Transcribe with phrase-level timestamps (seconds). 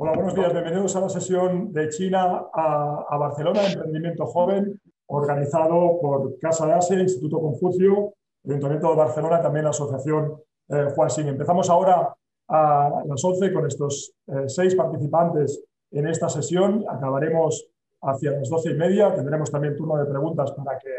[0.00, 0.52] Hola, buenos días.
[0.52, 7.00] Bienvenidos a la sesión de China a, Barcelona, Emprendimiento Joven, organizado por Casa de Asia,
[7.00, 11.26] Instituto Confucio, Ayuntamiento de Barcelona, también la Asociación eh, Juan Sin.
[11.26, 12.14] Empezamos ahora
[12.46, 16.84] a las 11 con estos eh, seis participantes en esta sesión.
[16.88, 17.68] Acabaremos
[18.00, 19.12] hacia las 12 y media.
[19.12, 20.90] Tendremos también turno de preguntas para que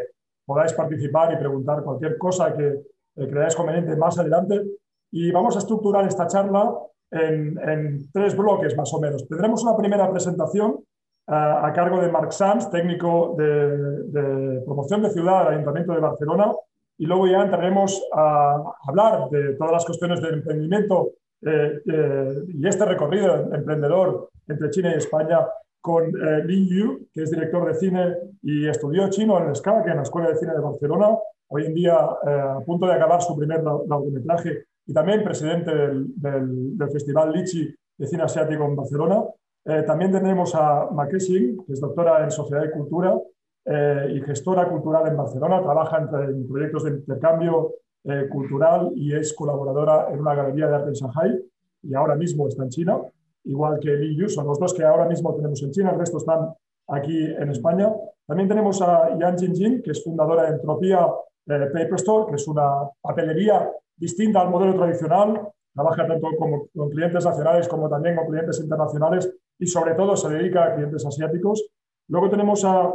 [0.45, 4.62] podáis participar y preguntar cualquier cosa que eh, creáis conveniente más adelante.
[5.09, 6.76] Y vamos a estructurar esta charla
[7.12, 9.27] en, tres bloques más o menos.
[9.27, 10.76] Tendremos una primera presentación
[11.27, 16.54] eh, a cargo de Marc Sanz, técnico de, promoción de ciudad del Ayuntamiento de Barcelona,
[16.98, 22.68] y luego ya entraremos a hablar de todas las cuestiones del emprendimiento eh, eh, y
[22.68, 25.40] este recorrido emprendedor entre China y España
[25.79, 29.82] con eh, Lin Yu, que es director de cine y estudió chino en el SCA,
[29.84, 33.21] que en la Escuela de Cine de Barcelona, hoy en día a punto de acabar
[33.21, 39.23] su primer largometraje y también presidente del, Festival Lichi de Cine Asiático en Barcelona.
[39.63, 43.15] Eh, también tenemos a Maque que es doctora en Sociedad y Cultura
[43.65, 45.62] eh, y gestora cultural en Barcelona.
[45.62, 50.87] Trabaja en, proyectos de intercambio eh, cultural y es colaboradora en una galería de arte
[50.87, 51.40] en Shanghai
[51.84, 52.99] y ahora mismo está en China,
[53.43, 54.27] igual que Li Yu.
[54.27, 56.49] Son los dos que ahora mismo tenemos en China, el resto están
[56.87, 57.93] aquí en España.
[58.26, 61.07] También tenemos a Yan Jinjin, que es fundadora de Entropía
[61.45, 65.41] Paper Store, que es una papelería distinta al modelo tradicional,
[65.73, 66.28] trabaja tanto
[66.73, 71.05] con clientes nacionales como también con clientes internacionales y sobre todo se dedica a clientes
[71.05, 71.69] asiáticos.
[72.07, 72.91] Luego tenemos a,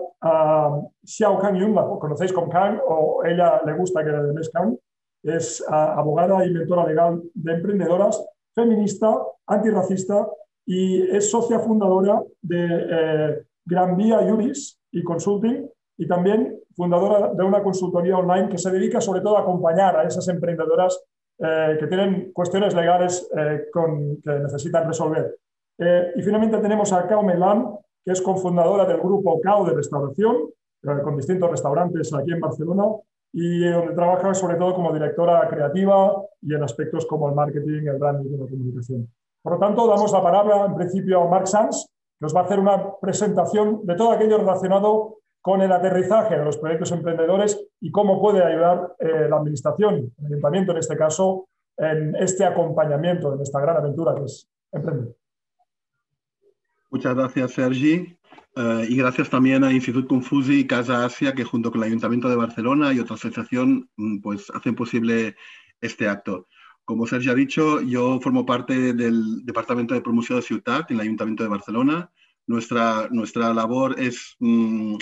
[1.04, 4.76] Xiao Kang Yun, la conocéis con Kang o ella le gusta que le deméis Kang,
[5.22, 9.16] es abogada y mentora legal de emprendedoras, feminista,
[9.46, 10.26] antirracista
[10.66, 17.44] y es socia fundadora de eh, Gran Vía Juris y Consulting, y también fundadora de
[17.44, 21.00] una consultoría online que se dedica sobre todo a acompañar a esas emprendedoras
[21.38, 25.36] eh, que tienen cuestiones legales eh, que necesitan resolver.
[25.78, 30.50] Eh, y finalmente tenemos a Cao Melan, que es cofundadora del grupo Cao de Restauración,
[31.02, 32.84] con distintos restaurantes aquí en Barcelona,
[33.32, 37.98] y donde trabaja sobre todo como directora creativa y en aspectos como el marketing, el
[37.98, 39.08] branding y la comunicación.
[39.42, 41.86] Por lo tanto, damos la palabra en principio a Mark Sanz,
[42.18, 46.44] que os va a hacer una presentación de todo aquello relacionado con el aterrizaje de
[46.46, 51.50] los proyectos emprendedores y cómo puede ayudar eh, la Administración, el Ayuntamiento en este caso,
[51.76, 55.14] en este acompañamiento, en esta gran aventura que es emprender.
[56.88, 58.16] Muchas gracias, Sergi.
[58.56, 62.30] Eh, y gracias también a Instituto Confusi y Casa Asia, que junto con el Ayuntamiento
[62.30, 65.36] de Barcelona y otra asociación, mm, pues hacen posible
[65.78, 66.48] este acto.
[66.86, 71.02] Como Sergi ha dicho, yo formo parte del Departamento de Promoción de Ciudad en el
[71.02, 72.10] Ayuntamiento de Barcelona.
[72.46, 74.96] Nuestra, nuestra labor es mm,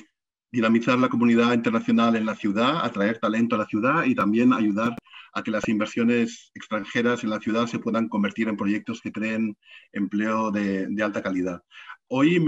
[0.53, 4.95] dinamizar la comunidad internacional en la ciudad, atraer talento a la ciudad y también ayudar
[5.33, 9.57] a que las inversiones extranjeras en la ciudad se puedan convertir en proyectos que creen
[9.93, 11.63] empleo de, alta calidad.
[12.09, 12.39] Hoy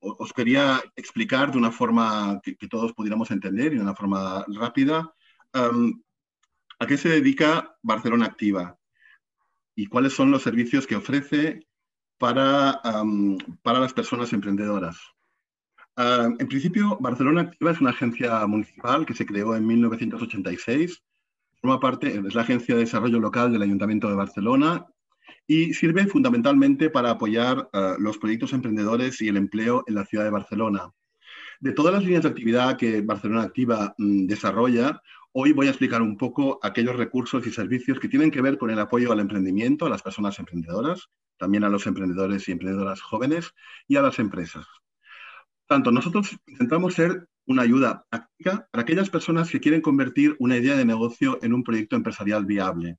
[0.00, 5.14] os quería explicar de una forma que, todos pudiéramos entender y de una forma rápida
[5.52, 8.76] a qué se dedica Barcelona Activa
[9.76, 11.60] y cuáles son los servicios que ofrece
[12.18, 12.80] para,
[13.62, 15.15] para las personas emprendedoras.
[15.98, 21.02] Ah, en principio, Barcelona Activa es una agencia municipal que se creó en 1986.
[21.62, 24.86] Forma parte, es la agencia de desarrollo local del Ayuntamiento de Barcelona
[25.46, 30.24] y sirve fundamentalmente para apoyar ah, los proyectos emprendedores y el empleo en la ciudad
[30.24, 30.92] de Barcelona.
[31.60, 35.00] De todas las líneas de actividad que Barcelona Activa mm, desarrolla,
[35.32, 38.70] hoy voy a explicar un poco aquellos recursos y servicios que tienen que ver con
[38.70, 41.08] el apoyo al emprendimiento, a las personas emprendedoras,
[41.38, 43.54] también a los emprendedores y emprendedoras jóvenes
[43.88, 44.66] y a las empresas
[45.66, 50.76] tanto, nosotros intentamos ser una ayuda práctica para aquellas personas que quieren convertir una idea
[50.76, 52.98] de negocio en un proyecto empresarial viable.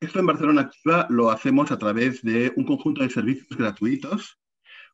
[0.00, 4.38] Esto en Barcelona Activa lo hacemos a través de un conjunto de servicios gratuitos,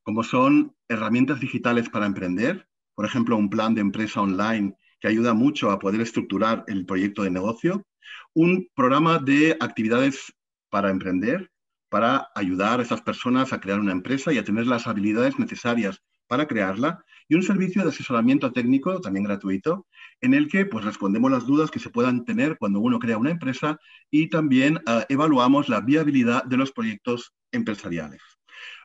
[0.03, 5.35] como son herramientas digitales para emprender, por ejemplo, un plan de empresa online que ayuda
[5.35, 7.87] mucho a poder estructurar el proyecto de negocio,
[8.35, 10.33] un programa de actividades
[10.71, 11.51] para emprender,
[11.89, 16.03] para ayudar a esas personas a crear una empresa y a tener las habilidades necesarias
[16.29, 19.87] para crearla y un servicio de asesoramiento técnico también gratuito
[20.21, 23.31] en el que pues respondemos las dudas que se puedan tener cuando uno crea una
[23.31, 23.79] empresa
[24.11, 28.21] y también ah, evaluamos la viabilidad de los proyectos empresariales.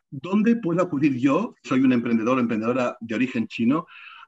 [0.09, 1.55] ¿Dónde puedo acudir yo?
[1.63, 3.85] Soy un emprendedor o emprendedora de origen chino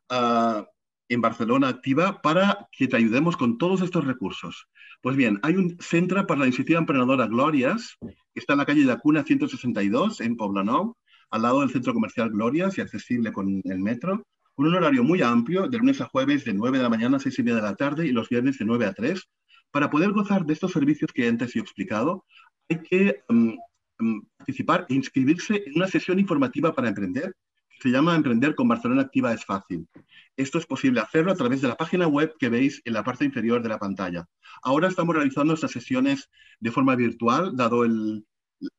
[0.10, 0.66] ah,
[1.10, 4.68] en Barcelona activa para que te ayudemos con todos estos recursos.
[5.02, 8.86] Pues bien, hay un centro para la iniciativa emprendedora Glorias, que está en la calle
[8.86, 10.98] de Acuna 162 en Poblenou,
[11.36, 15.22] al lado del centro comercial Glorias y accesible con el metro, con un horario muy
[15.22, 17.62] amplio, de lunes a jueves de 9 de la mañana a 6 y media de
[17.64, 19.22] la tarde y los viernes de 9 a 3.
[19.70, 22.24] Para poder gozar de estos servicios que antes he explicado,
[22.70, 23.54] hay que mm,
[24.00, 27.36] mm, participar e inscribirse en una sesión informativa para emprender
[27.70, 29.90] que se llama Emprender con Barcelona Activa es fácil.
[30.38, 33.26] Esto es posible hacerlo a través de la página web que veis en la parte
[33.26, 34.26] inferior de la pantalla.
[34.64, 36.30] Ahora estamos realizando estas sesiones
[36.62, 37.84] de forma virtual, dado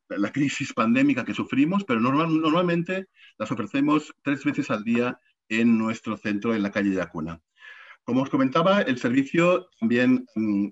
[0.09, 5.19] la crisis pandémica que sufrimos, pero normalmente las ofrecemos tres veces al día
[5.49, 7.41] en nuestro centro en la calle de Acuna.
[8.05, 10.69] Como os comentaba, el servicio también mm,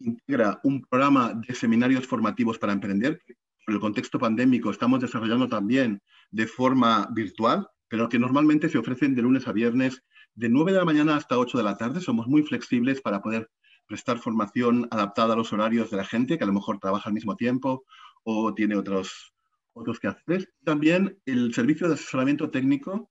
[0.00, 3.20] integra un programa de seminarios formativos para emprender.
[3.66, 9.14] En el contexto pandémico estamos desarrollando también de forma virtual, pero que normalmente se ofrecen
[9.14, 10.02] de lunes a viernes
[10.34, 12.00] de 9 de la mañana hasta 8 de la tarde.
[12.00, 13.50] Somos muy flexibles para poder
[13.86, 17.14] prestar formación adaptada a los horarios de la gente que a lo mejor trabaja al
[17.14, 17.84] mismo tiempo
[18.24, 19.34] o tiene otros,
[19.72, 20.48] otros quehaceres.
[20.64, 23.10] También el servicio de asesoramiento técnico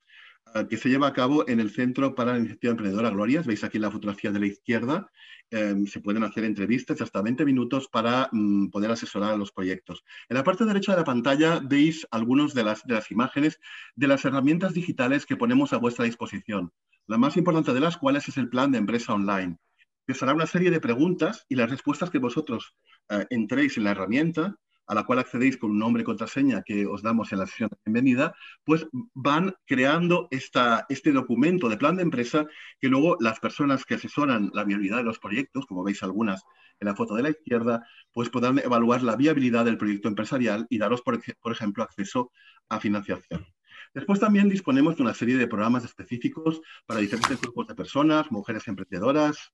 [0.56, 3.45] eh, que se lleva a cabo en el Centro para la Iniciativa Emprendedora Glorias.
[3.45, 5.09] Veis aquí la fotografía de la izquierda.
[5.50, 10.04] Em, se pueden hacer entrevistas hasta 20 minutos para mm, poder asesorar a los proyectos.
[10.30, 13.60] En la parte derecha de la pantalla veis algunas de las, de las imágenes
[13.95, 16.71] de las herramientas digitales que ponemos a vuestra disposición.
[17.07, 19.57] La más importante de las cuales es el plan de empresa online,
[20.06, 22.75] que os hará una serie de preguntas y las respuestas que vosotros
[23.10, 24.57] eh, entréis en la herramienta
[24.88, 27.69] a la cual accedéis con un nombre y contraseña que os damos en la sesión
[27.69, 32.45] de bienvenida, pues van creando esta, este documento de plan de empresa
[32.80, 36.44] que luego las personas que asesoran la viabilidad de los proyectos, como veis algunas
[36.80, 40.78] en la foto de la izquierda, pues podrán evaluar la viabilidad del proyecto empresarial y
[40.78, 42.31] daros, por, por ejemplo, acceso
[42.69, 43.45] a financiación.
[43.94, 48.68] Después también disponemos de una serie de programas específicos para diferentes grupos de personas, mujeres
[48.68, 49.51] emprendedoras,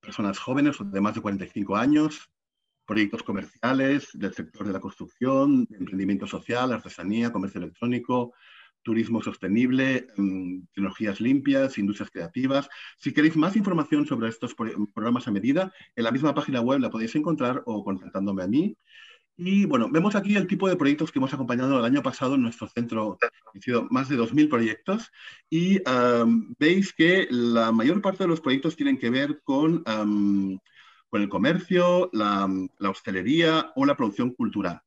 [0.00, 2.30] personas jóvenes o de más de 45 años,
[2.88, 8.32] proyectos comerciales del sector de la construcción, emprendimiento social, artesanía, comercio electrónico,
[8.82, 12.68] turismo sostenible, mm, tecnologías limpias, industrias creativas.
[12.96, 14.54] Si queréis más información sobre estos
[14.94, 18.74] programas a medida, en la misma página web la podéis encontrar o contactándome a mí.
[19.36, 22.42] Y bueno, vemos aquí el tipo de proyectos que hemos acompañado el año pasado en
[22.42, 23.18] nuestro centro.
[23.54, 25.12] Han sido más de 2.000 proyectos
[25.50, 25.80] y
[26.58, 29.84] veis que la mayor parte de los proyectos tienen que ver con
[31.10, 32.48] con el comercio, la,
[32.80, 34.80] hostelería o la producción cultural.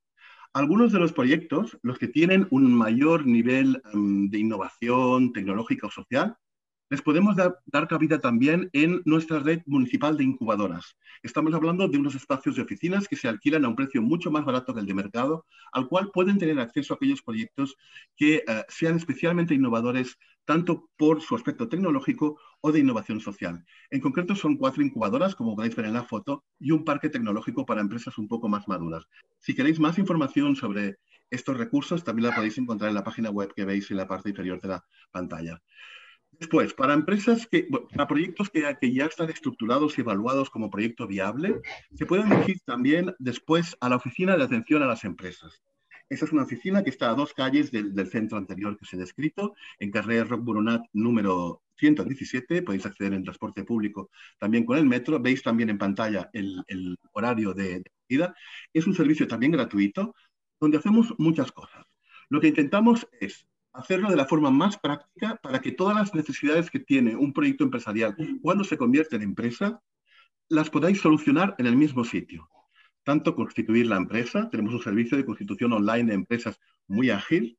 [0.53, 5.91] Algunos de los proyectos, los que tienen un mayor nivel em, de innovación tecnológica o
[5.91, 6.35] social,
[6.91, 10.97] les podemos dar, cabida también en nuestra red municipal de incubadoras.
[11.23, 14.43] Estamos hablando de unos espacios de oficinas que se alquilan a un precio mucho más
[14.43, 17.77] barato que el de mercado, al cual pueden tener acceso aquellos proyectos
[18.17, 23.65] que eh, sean especialmente innovadores, tanto por su aspecto tecnológico o de innovación social.
[23.89, 27.65] En concreto, son cuatro incubadoras, como podéis ver en la foto, y un parque tecnológico
[27.65, 29.05] para empresas un poco más maduras.
[29.39, 30.97] Si queréis más información sobre
[31.29, 34.29] estos recursos, también la podéis encontrar en la página web que veis en la parte
[34.29, 35.61] inferior de la pantalla.
[36.31, 41.07] Después, para empresas que, para proyectos que, que, ya están estructurados y evaluados como proyecto
[41.07, 41.61] viable,
[41.93, 45.61] se pueden dirigir también después a la oficina de atención a las empresas.
[46.11, 48.97] Esa es una oficina que está a dos calles del, centro anterior que os he
[48.97, 50.43] descrito, en carrera Roc
[50.91, 52.63] número 117.
[52.63, 55.21] Podéis acceder en transporte público también con el metro.
[55.21, 58.35] Veis también en pantalla el, horario de, vida.
[58.73, 60.13] Es un servicio también gratuito
[60.59, 61.85] donde hacemos muchas cosas.
[62.27, 66.69] Lo que intentamos es hacerlo de la forma más práctica para que todas las necesidades
[66.69, 69.81] que tiene un proyecto empresarial cuando se convierte en empresa,
[70.49, 72.49] las podáis solucionar en el mismo sitio.
[73.03, 77.57] Tanto constituir la empresa, tenemos un servicio de constitución online de empresas muy ágil,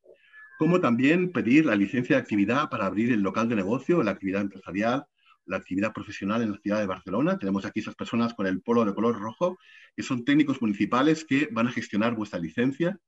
[0.58, 4.42] como también pedir la licencia de actividad para abrir el local de negocio, la actividad
[4.42, 5.04] empresarial,
[5.46, 7.38] la actividad profesional en la ciudad de Barcelona.
[7.38, 9.58] Tenemos aquí esas personas con el polo de color rojo,
[9.96, 12.98] que son técnicos municipales que van a gestionar vuestra licencia.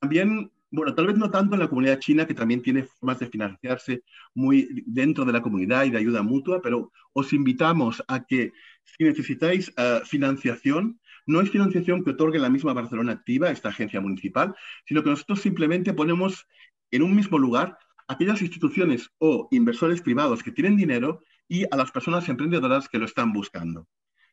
[0.00, 3.26] También bueno, tal vez no tanto en la comunidad china, que también tiene formas de
[3.26, 4.02] financiarse
[4.34, 8.52] muy dentro de la comunidad y de ayuda mutua, pero os invitamos a que
[8.84, 14.00] si necesitáis eh, financiación, no es financiación que otorgue la misma Barcelona Activa, esta agencia
[14.00, 14.54] municipal,
[14.86, 16.46] sino que nosotros simplemente ponemos
[16.90, 21.92] en un mismo lugar aquellas instituciones o inversores privados que tienen dinero y a las
[21.92, 23.86] personas emprendedoras que lo están buscando.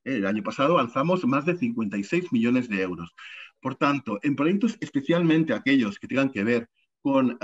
[0.06, 3.14] El año pasado alzamos más de 56 millones de euros.
[3.60, 6.70] Por tanto, en proyectos especialmente aquellos que tengan que ver
[7.02, 7.38] con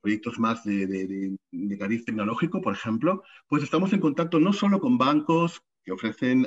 [0.00, 1.36] proyectos más de,
[1.78, 6.46] cariz tecnológico, por ejemplo, pues estamos en contacto no solo con bancos que ofrecen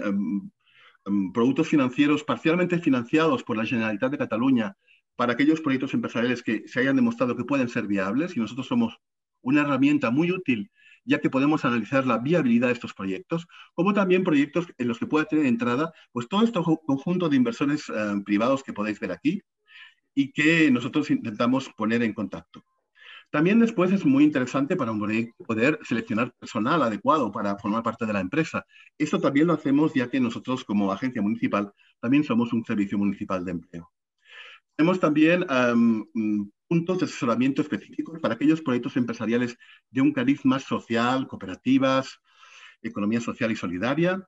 [1.34, 4.78] productos financieros parcialmente financiados por la Generalitat de Cataluña
[5.16, 9.00] para aquellos proyectos empresariales que se hayan demostrado que pueden ser viables y nosotros somos
[9.42, 10.72] una herramienta muy útil
[11.08, 15.08] ya que podemos analizar la viabilidad de estos proyectos, como también proyectos en los que
[15.08, 19.42] pueda tener entrada pues todo este conjunto de inversores eh, privados que podéis ver aquí
[20.14, 22.62] y que nosotros intentamos poner en contacto.
[23.30, 28.06] También después es muy interesante para un proyecto poder seleccionar personal adecuado para formar parte
[28.06, 28.66] de la empresa.
[28.98, 33.44] Esto también lo hacemos ya que nosotros como agencia municipal también somos un servicio municipal
[33.44, 33.92] de empleo.
[34.78, 35.46] Tenemos también
[36.68, 39.58] puntos de asesoramiento específicos para aquellos proyectos empresariales
[39.90, 42.20] de un cariz más social, cooperativas,
[42.82, 44.26] economía social y solidaria.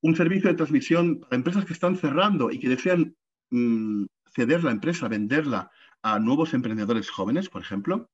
[0.00, 3.16] Un servicio de transmisión para empresas que están cerrando y que desean
[3.50, 5.70] mm, ceder la empresa, venderla
[6.02, 8.10] a nuevos emprendedores jóvenes, por ejemplo.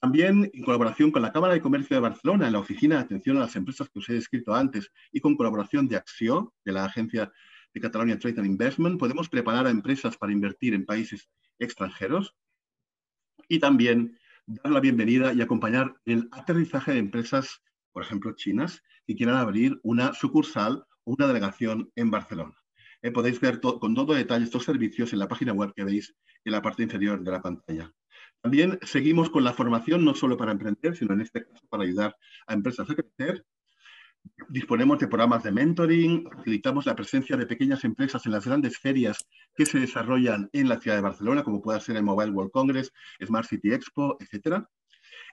[0.00, 3.36] También en colaboración con la Cámara de Comercio de Barcelona, en la Oficina de Atención
[3.36, 6.84] a las Empresas que os he descrito antes, y con colaboración de Acció, de la
[6.84, 7.32] Agencia
[7.74, 11.28] de Catalonia Trade and Investment, podemos preparar a empresas para invertir en países
[11.58, 12.36] extranjeros
[13.48, 17.60] y también dar la bienvenida y acompañar el aterrizaje de empresas,
[17.92, 22.54] por ejemplo, chinas, que quieran abrir una sucursal o una delegación en Barcelona.
[23.02, 26.14] Eh, podéis ver con todo detalle estos servicios en la página web que veis
[26.44, 27.92] en la parte inferior de la pantalla.
[28.40, 32.16] También seguimos con la formación, no solo para emprender, sino en este caso para ayudar
[32.46, 33.44] a empresas a crecer.
[34.48, 39.26] Disponemos de programas de mentoring, facilitamos la presencia de pequeñas empresas en las grandes ferias
[39.54, 42.92] que se desarrollan en la ciudad de Barcelona, como pueda ser el Mobile World Congress,
[43.24, 44.64] Smart City Expo, etc.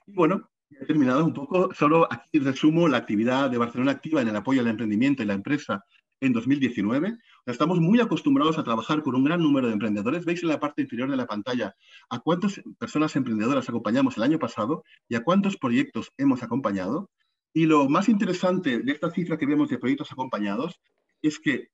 [0.06, 4.28] Y bueno, he terminado un poco, solo aquí resumo la actividad de Barcelona Activa en
[4.28, 5.84] el apoyo al emprendimiento y la empresa
[6.20, 7.18] en 2019.
[7.46, 10.24] Estamos muy acostumbrados a trabajar con un gran número de emprendedores.
[10.24, 11.74] Veis en la parte inferior de la pantalla
[12.10, 17.10] a cuántas personas emprendedoras acompañamos el año pasado y a cuántos proyectos hemos acompañado.
[17.52, 20.80] Y lo más interesante de esta cifra que vemos de proyectos acompañados
[21.22, 21.68] es que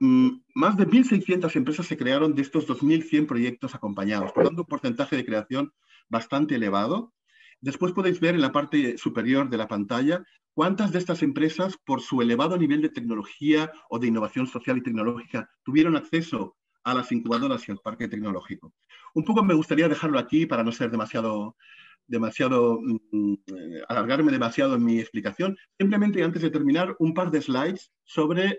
[0.00, 4.66] mm, más de 1.600 empresas se crearon de estos 2.100 proyectos acompañados, por tanto un
[4.66, 5.72] porcentaje de creación
[6.08, 7.12] bastante elevado.
[7.60, 10.24] Después podéis ver en la parte superior de la pantalla
[10.56, 14.82] cuántas de estas empresas, por su elevado nivel de tecnología o de innovación social y
[14.82, 18.72] tecnológica, tuvieron acceso a las incubadoras y al parque tecnológico.
[19.14, 21.56] Un poco me gustaría dejarlo aquí para no ser demasiado,
[22.06, 25.58] demasiado mm, eh, alargarme demasiado en mi explicación.
[25.78, 28.58] Simplemente antes de terminar, un par de slides sobre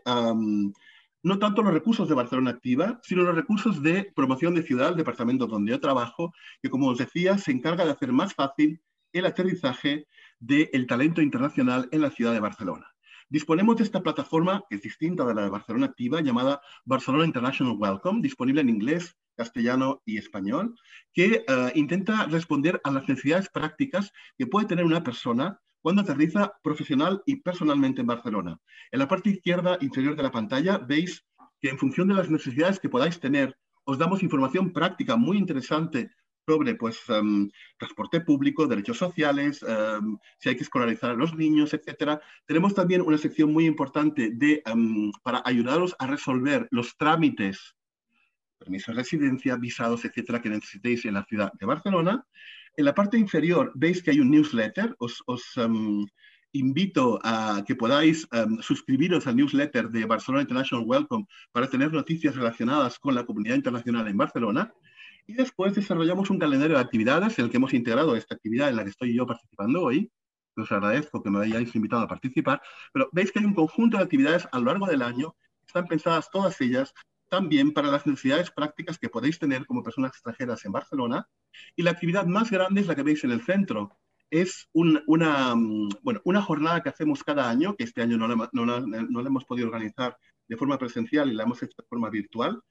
[1.24, 4.98] no tanto los recursos de Barcelona Activa, sino los recursos de promoción de ciudad, el
[4.98, 8.80] departamento donde yo trabajo, que como os decía, se encarga de hacer más fácil
[9.14, 10.06] el aterrizaje
[10.40, 12.88] del talento internacional en la ciudad de Barcelona.
[13.30, 17.76] Disponemos de esta plataforma, que es distinta de la de Barcelona Activa, llamada Barcelona International
[17.78, 20.76] Welcome, disponible en inglés, castellano y español,
[21.14, 26.54] que eh, intenta responder a las necesidades prácticas que puede tener una persona cuando aterriza
[26.64, 28.60] profesional y personalmente en Barcelona.
[28.92, 31.26] En la parte izquierda inferior de la pantalla veis
[31.62, 36.12] que en función de las necesidades que podáis tener, os damos información práctica muy interesante
[36.48, 41.74] sobre pues, em, transporte público, derechos sociales, em, si hay que escolarizar a los niños,
[41.74, 42.22] etc.
[42.46, 47.76] Tenemos también una sección muy importante de, em, para ayudaros a resolver los trámites,
[48.58, 52.26] permisos de residencia, visados, etcétera, que necesitéis en la ciudad de Barcelona.
[52.78, 54.96] En la parte inferior veis que hay un newsletter.
[55.00, 55.22] Os,
[56.54, 58.28] invito a que podáis
[58.62, 64.08] suscribiros al newsletter de Barcelona International Welcome para tener noticias relacionadas con la comunidad internacional
[64.08, 64.74] en Barcelona.
[65.28, 68.78] Y después desarrollamos un calendario de actividades en el que hemos integrado esta actividad en
[68.78, 70.10] la que estoy yo participando hoy.
[70.56, 72.62] Os agradezco que me hayáis invitado a participar,
[72.94, 75.36] pero veis que hay un conjunto de actividades a lo largo del año,
[75.68, 76.94] están pensadas todas ellas
[77.30, 81.28] también para las necesidades prácticas que podéis tener como personas extranjeras en Barcelona.
[81.76, 84.00] Y la actividad más grande es la que veis en el centro.
[84.30, 85.54] Es una,
[86.02, 89.28] bueno, una jornada que hacemos cada año, que este año no la, no no la
[89.28, 90.18] hemos podido organizar
[90.48, 92.62] de forma presencial y la hemos hecho de forma virtual.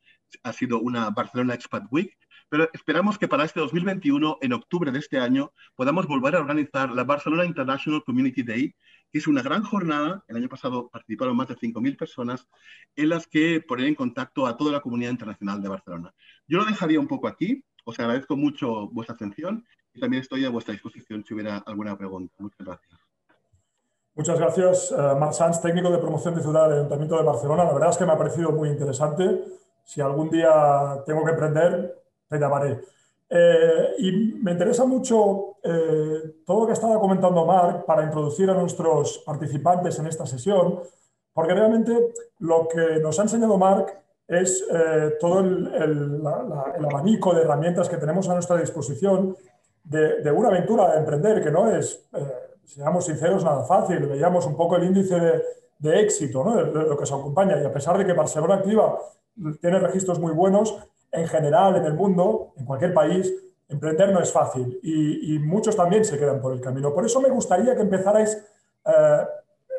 [0.43, 2.17] Ha sido una Barcelona Expat Week,
[2.49, 6.91] pero esperamos que para este 2021, en octubre de este año, podamos volver a organizar
[6.91, 8.75] la Barcelona International Community Day,
[9.13, 10.25] que es una gran jornada.
[10.29, 12.49] El año pasado participaron más de 5.000 personas
[12.95, 16.15] en las que poner en contacto a toda la comunidad internacional de Barcelona.
[16.47, 17.65] Yo lo dejaría un poco aquí.
[17.85, 22.35] Os agradezco mucho vuestra atención y también estoy a vuestra disposición si hubiera alguna pregunta.
[22.39, 23.01] Muchas gracias.
[24.15, 27.65] Muchas gracias, uh, Marc Sanz, técnico de promoción de ciudad del Ayuntamiento de Barcelona.
[27.65, 29.45] La verdad es que me ha parecido muy interesante.
[29.85, 32.81] Si algún día tengo que emprender, te llamaré.
[33.29, 38.55] Eh, y me interesa mucho eh, todo lo que estaba comentando Marc para introducir a
[38.55, 40.81] nuestros participantes en esta sesión,
[41.33, 47.89] porque realmente lo que nos ha enseñado Marc es eh, todo el, abanico de herramientas
[47.89, 49.37] que tenemos a nuestra disposición
[49.85, 52.09] de, una aventura de emprender, que no es,
[52.65, 54.07] seamos sinceros, nada fácil.
[54.07, 55.43] Veíamos un poco el índice de,
[55.79, 56.57] de éxito, ¿no?
[56.57, 58.99] de, lo que se acompaña, y a pesar de que Barcelona Activa
[59.61, 60.77] tiene registros muy buenos,
[61.13, 63.33] en general en el mundo, en cualquier país,
[63.69, 66.95] emprender no es fácil y, muchos también se quedan por el camino.
[66.95, 68.45] Por eso me gustaría que empezarais
[68.85, 69.27] eh,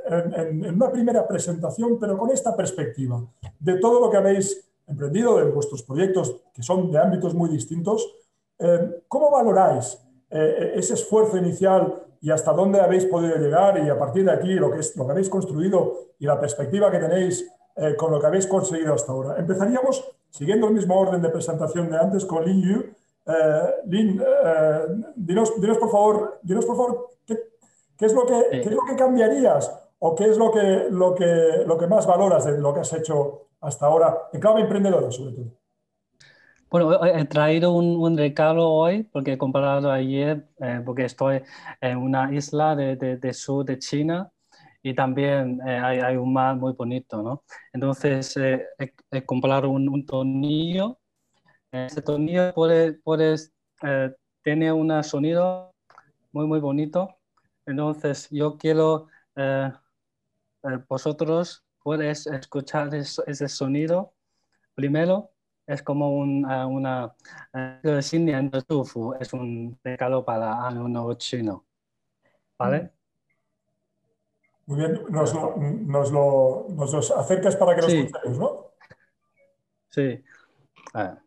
[0.09, 3.21] en, una primera presentación, pero con esta perspectiva
[3.59, 8.07] de todo lo que habéis emprendido, de vuestros proyectos que son de ámbitos muy distintos.
[8.59, 9.97] Eh, ¿Cómo valoráis
[10.29, 14.53] eh, ese esfuerzo inicial y hasta dónde habéis podido llegar y a partir de aquí
[14.53, 17.49] lo que, es, lo que habéis construido y la perspectiva que tenéis
[17.95, 19.37] con lo que habéis conseguido hasta ahora?
[19.37, 22.85] Empezaríamos siguiendo el mismo orden de presentación de antes con Lin Yu.
[23.25, 24.81] Eh, Lin, eh,
[25.15, 29.69] dinos, por favor, dinos por favor ¿qué, es lo que, qué es lo que cambiarías
[29.99, 32.93] o qué es lo que, lo, que, lo que más valoras de lo que has
[32.93, 35.45] hecho hasta ahora, en clave emprendedora sobre todo.
[36.69, 41.41] Bueno, he traído un, un, regalo hoy porque he comprado ayer, eh, porque estoy
[41.79, 44.29] en una isla de, de, sur de China
[44.81, 47.43] y también eh, hay, hay, un mar muy bonito, ¿no?
[47.73, 48.65] Entonces eh,
[49.11, 50.99] he, comprado un, un, tornillo.
[51.71, 53.53] Este tornillo puede, puedes,
[54.43, 55.73] tiene un sonido
[56.31, 57.17] muy, muy bonito.
[57.65, 59.07] Entonces yo quiero,
[60.87, 64.13] vosotros puedes escuchar ese sonido
[64.77, 65.31] primero
[65.67, 67.13] es como un, una
[69.19, 71.65] es un regalo para Año Nuevo Chino.
[72.57, 72.91] ¿Vale?
[74.67, 78.65] Muy bien, nos lo, nos lo, nos acercas para que lo escuchemos, ¿no?
[79.89, 80.21] Sí.
[80.93, 81.17] Ah.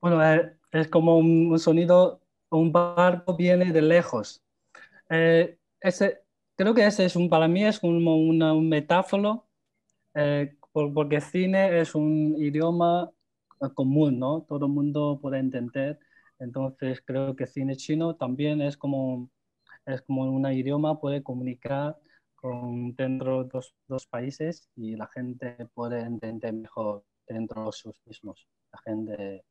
[0.00, 0.22] Bueno,
[0.70, 4.44] es como un, sonido, un barco viene de lejos.
[5.08, 6.22] Eh, ese,
[6.54, 9.48] creo que ese es un, para mí es como una, un metáforo,
[10.14, 13.10] eh, porque cine es un idioma
[13.74, 14.42] común, ¿no?
[14.48, 15.98] Todo el mundo puede entender.
[16.38, 19.30] Entonces creo que cine chino también es como,
[19.86, 21.98] es como un idioma, puede comunicar
[22.96, 28.48] dentro de dos, dos países y la gente puede entender mejor dentro de sus mismos.
[28.72, 29.44] La gente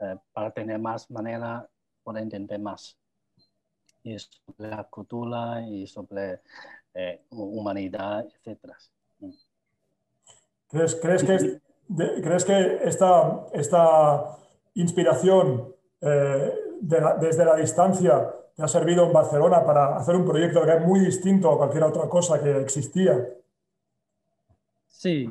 [0.00, 1.68] eh, para tener más manera
[2.02, 2.98] para entender más.
[4.02, 6.40] Y sobre la cultura y sobre
[6.94, 8.74] eh, humanidad, etc.
[10.72, 11.60] ¿Crees, crees, que,
[12.22, 14.38] ¿crees que esta, esta
[14.74, 20.72] inspiración eh, desde la distancia te ha servido en Barcelona para hacer un proyecto que
[20.72, 23.24] es muy distinto a cualquier otra cosa que existía?
[24.88, 25.30] Sí,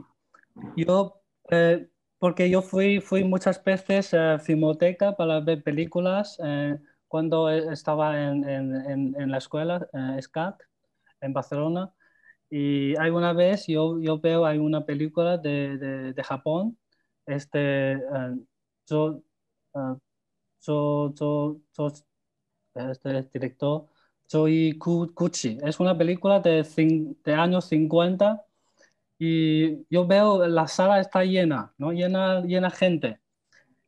[0.76, 1.22] yo
[2.22, 6.78] porque yo fui, fui muchas veces a Filmoteca para ver películas eh,
[7.08, 10.62] cuando estaba en, en, en, la escuela eh, SCAT
[11.20, 11.92] en Barcelona.
[12.52, 16.78] Y alguna vez yo, yo veo hay una película de, de, de Japón,
[17.26, 18.46] este, uh,
[18.88, 19.24] yo,
[20.62, 21.92] yo, yo,
[22.76, 23.88] este director,
[24.28, 25.58] Choi Kuchi.
[25.64, 26.64] Es una película de,
[27.24, 28.46] de años 50
[29.20, 31.92] y yo veo la sala está llena, ¿no?
[31.94, 33.20] Llena, llena gente.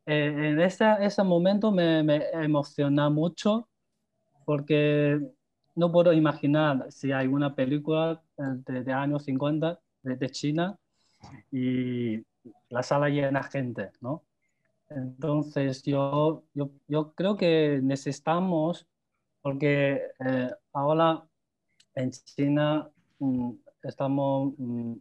[0.06, 3.70] Eh, en ese, ese momento me, me, emociona mucho
[4.46, 5.20] porque
[5.76, 8.23] no puedo imaginar si hay una película
[8.66, 10.78] de, de años 50 de, China
[11.52, 12.24] y
[12.70, 14.24] la sala llena gente, ¿no?
[14.90, 18.88] Entonces yo, yo, yo creo que necesitamos,
[19.42, 21.24] porque eh, ahora
[21.96, 23.52] en China mm,
[23.84, 24.94] estamos mm,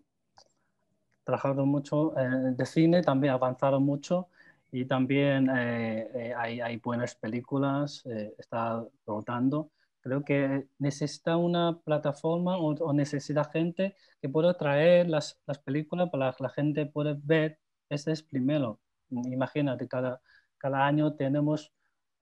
[1.25, 4.29] trabajado mucho eh, de cine, también avanzaron mucho
[4.71, 8.05] y también eh, eh, hay, hay, buenas películas,
[8.39, 9.71] está rotando.
[10.03, 16.33] Creo que necesita una plataforma o, necesita gente que pueda traer las, las, películas para
[16.33, 17.61] que la gente pueda ver.
[17.89, 18.81] Ese es primero.
[19.11, 20.21] Imagínate, cada,
[20.59, 21.73] cada año tenemos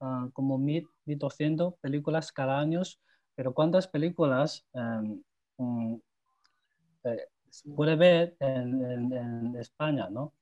[0.00, 2.82] uh, como 1.200 películas cada año,
[3.34, 5.22] pero ¿cuántas películas um,
[7.74, 10.34] puede ver en, en, España, ¿no?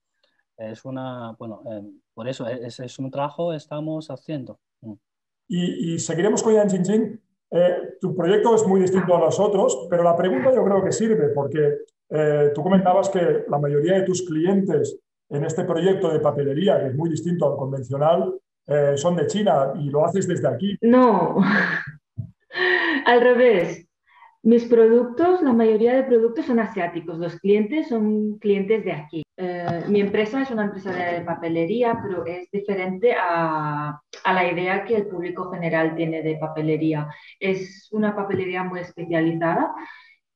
[0.57, 1.62] Es una, bueno,
[2.14, 4.59] por eso es, es, un trabajo que estamos haciendo.
[4.81, 4.94] Mm.
[5.46, 9.87] Y, y seguiremos con Yan Jin eh, tu proyecto es muy distinto a los otros,
[9.89, 11.79] pero la pregunta yo creo que sirve porque
[12.11, 14.99] eh, tú comentabas que la mayoría de tus clientes
[15.31, 18.35] en este proyecto de papelería, que es muy distinto al convencional,
[18.67, 20.77] eh, son de China y lo haces desde aquí.
[20.83, 21.37] No,
[23.07, 23.88] al revés.
[24.42, 29.22] Mis productos, la mayoría de productos son asiáticos, los clientes son clientes de aquí.
[29.37, 34.85] Eh, mi empresa es una empresa de papelería, pero es diferente a, a, la idea
[34.85, 37.09] que el público general tiene de papelería.
[37.40, 39.74] Es una papelería muy especializada.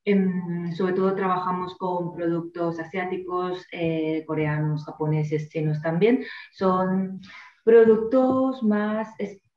[0.04, 6.24] Em, sobre todo trabajamos con productos asiáticos, eh, coreanos, japoneses, chinos también.
[6.52, 7.20] Son
[7.64, 9.08] productos más,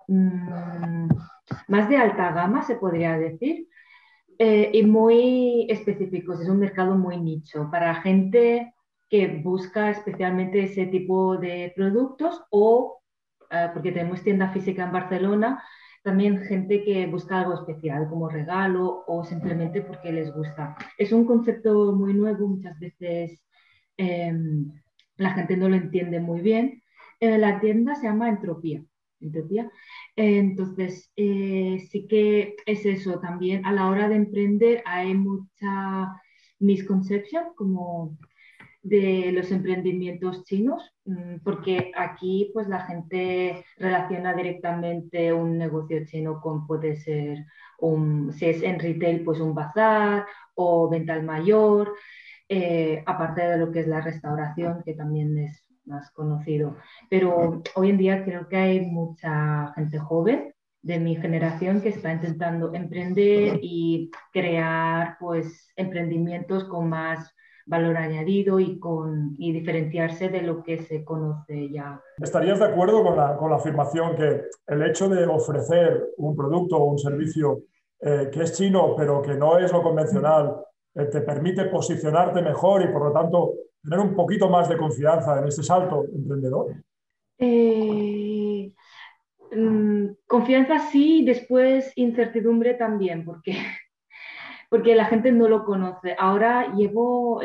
[0.08, 1.08] mm,
[1.68, 3.68] más de alta gama, se podría decir
[4.38, 6.42] eh, y muy específicos.
[6.42, 8.74] Es un mercado muy nicho para gente
[9.10, 13.02] que busca especialmente ese tipo de productos o,
[13.52, 15.64] eh, porque tenemos tienda física en Barcelona,
[16.04, 20.76] también gente que busca algo especial como regalo o simplemente porque les gusta.
[20.98, 23.44] Es un concepto muy nuevo, muchas veces
[23.98, 24.72] em,
[25.18, 26.82] la gente no lo entiende muy bien.
[27.20, 28.84] la tienda se llama Entropía
[29.26, 29.72] Entropía.
[30.16, 33.66] Entonces, eh, sí que es eso también.
[33.66, 36.22] A la hora de emprender hay mucha
[36.60, 38.18] misconcepción como
[38.86, 46.40] de los emprendimientos chinos, mm, porque aquí pues la gente relaciona directamente un negocio chino
[46.40, 47.46] con puede ser
[47.80, 51.96] un, si es en retail pues un bazar o venta al mayor,
[52.48, 56.76] eh, aparte de lo que es la restauración que también es más conocido.
[57.10, 62.14] Pero hoy en día creo que hay mucha gente joven de mi generación que está
[62.14, 67.34] intentando emprender y crear pues emprendimientos con más
[67.66, 72.00] valor añadido y, con, y diferenciarse de lo que se conoce ya.
[72.22, 76.78] ¿Estarías de acuerdo con la, con la afirmación que el hecho de ofrecer un producto
[76.78, 77.64] o un servicio
[78.00, 80.56] eh, que es chino pero que no es lo convencional
[80.94, 83.54] eh, te permite posicionarte mejor y por lo tanto
[83.86, 86.76] tener un poquito más de confianza en ese salto emprendedor?
[87.38, 88.72] Eh,
[89.56, 93.54] mm, confianza sí, después incertidumbre también, porque
[94.70, 96.16] porque la gente no lo conoce.
[96.18, 97.42] Ahora llevo,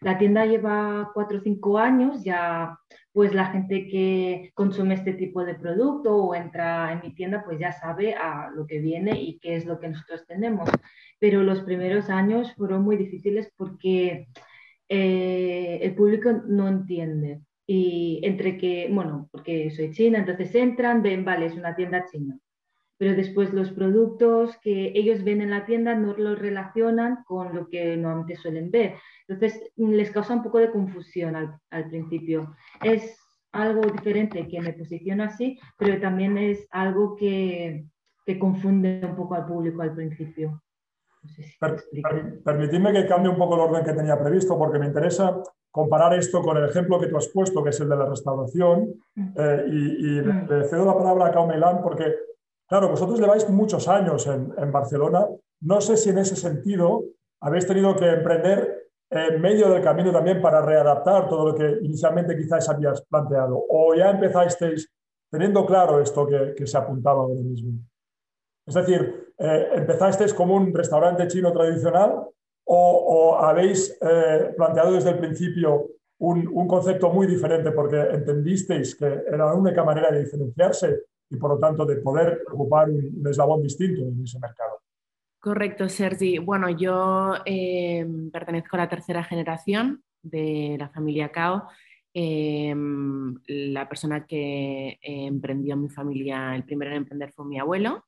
[0.00, 2.78] la tienda lleva cuatro o cinco años, ya
[3.12, 7.58] pues la gente que consume este tipo de producto o entra en mi tienda pues
[7.58, 10.68] ya sabe a lo que viene y qué es lo que nosotros tenemos.
[11.18, 14.28] Pero los primeros años fueron muy difíciles porque
[14.94, 17.40] eh, el público no entiende.
[17.66, 22.38] Y entre que, bueno, porque soy china, entonces entran, ven, vale, es una tienda china
[23.02, 27.68] pero después los productos que ellos ven en la tienda no los relacionan con lo
[27.68, 28.94] que normalmente suelen ver.
[29.26, 32.54] Entonces les causa un poco de confusión al, principio.
[32.80, 33.18] Es
[33.50, 37.86] algo diferente que me posiciona así, pero también es algo que,
[38.24, 40.62] que confunde un poco al público al principio.
[42.44, 46.42] Permitidme que cambie un poco el orden que tenía previsto, porque me interesa comparar esto
[46.42, 49.32] con el ejemplo que tú has puesto, que es el de la restauración, mm.
[49.36, 50.48] eh, y, mm.
[50.48, 52.14] le, cedo la palabra a Cao Meilán porque
[52.72, 55.26] Claro, vosotros lleváis muchos años en, Barcelona.
[55.60, 57.04] No sé si en ese sentido
[57.42, 62.34] habéis tenido que emprender en medio del camino también para readaptar todo lo que inicialmente
[62.34, 63.62] quizás habías planteado.
[63.68, 64.90] O ya empezasteis
[65.30, 67.78] teniendo claro esto que, se apuntaba ahora mismo.
[68.66, 72.28] Es decir, eh, ¿empezasteis como un restaurante chino tradicional
[72.64, 75.88] o, habéis eh, planteado desde el principio
[76.20, 81.36] un, un, concepto muy diferente porque entendisteis que era la única manera de diferenciarse y
[81.36, 84.80] por lo tanto de poder ocupar un, eslabón distinto en ese mercado.
[85.40, 86.38] Correcto, Sergi.
[86.38, 91.68] Bueno, yo eh, pertenezco a la tercera generación de la familia Cao.
[92.14, 92.72] Eh,
[93.48, 98.04] la persona que emprendió mi familia, el primero en emprender fue mi abuelo.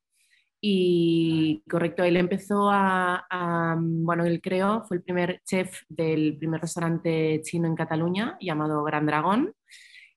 [0.61, 6.61] Y correcto, él empezó a, a, bueno, él creó, fue el primer chef del primer
[6.61, 9.53] restaurante chino en Cataluña llamado Gran Dragón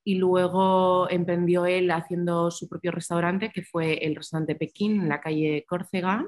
[0.08, 5.20] y luego emprendió él haciendo su propio restaurante, que fue el restaurante Pekín, en la
[5.20, 6.26] calle Córcega.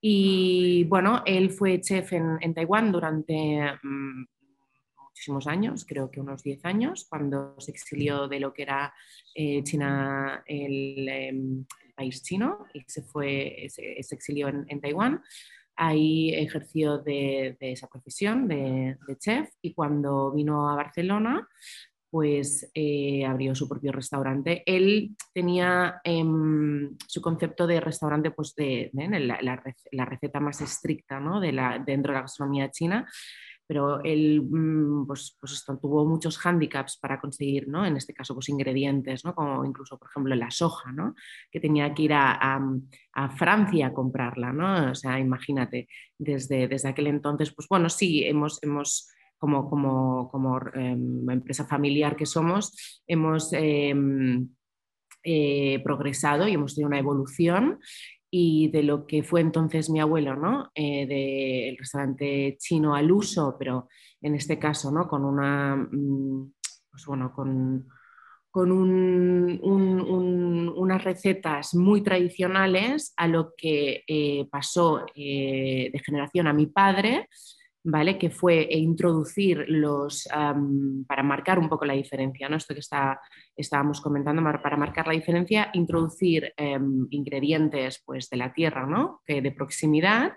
[0.00, 3.34] Y bueno, él fue chef en, Taiwán durante
[3.82, 4.26] mm,
[5.08, 8.94] muchísimos años, creo que unos 10 años, cuando se exilió de lo que era
[9.34, 15.22] eh, China, em, el, país chino, y se, fue, se, exilió en, Taiwán.
[15.76, 21.46] Ahí ejerció de, esa profesión de, chef y cuando vino a Barcelona
[22.12, 24.64] pues eh, abrió su propio restaurante.
[24.66, 31.40] Él tenía em, su concepto de restaurante, pues de, la, receta más estricta ¿no?
[31.40, 33.06] la, dentro de la gastronomía china,
[33.70, 37.86] pero él mm, pues, pues tuvo muchos hándicaps para conseguir, ¿no?
[37.86, 39.32] en este caso, pues ingredientes, ¿no?
[39.32, 41.14] como incluso, por ejemplo, la soja, ¿no?
[41.52, 42.60] que tenía que ir a,
[43.36, 44.52] Francia a comprarla.
[44.52, 44.90] ¿no?
[44.90, 45.86] O sea, imagínate,
[46.18, 48.60] desde, desde aquel entonces, pues bueno, sí, hemos...
[48.60, 54.48] hemos como, em, empresa familiar que somos, hemos em,
[55.22, 57.78] eh, progresado y hemos tenido una evolución
[58.30, 60.70] y de lo que fue entonces mi abuelo, ¿no?
[60.74, 63.88] Eh, del restaurante chino al uso, pero
[64.20, 65.08] en este caso, ¿no?
[65.08, 66.52] Con una, mm,
[66.90, 67.88] pues bueno, con,
[70.74, 77.28] unas recetas muy tradicionales a lo que eh, pasó de generación a mi padre,
[77.82, 78.18] ¿vale?
[78.18, 80.28] que fue introducir los,
[81.06, 82.56] para marcar un poco la diferencia, ¿no?
[82.56, 83.20] esto que está,
[83.56, 89.20] estábamos comentando, para marcar la diferencia, introducir em, ingredientes pues, de la tierra, ¿no?
[89.24, 90.32] que de proximidad,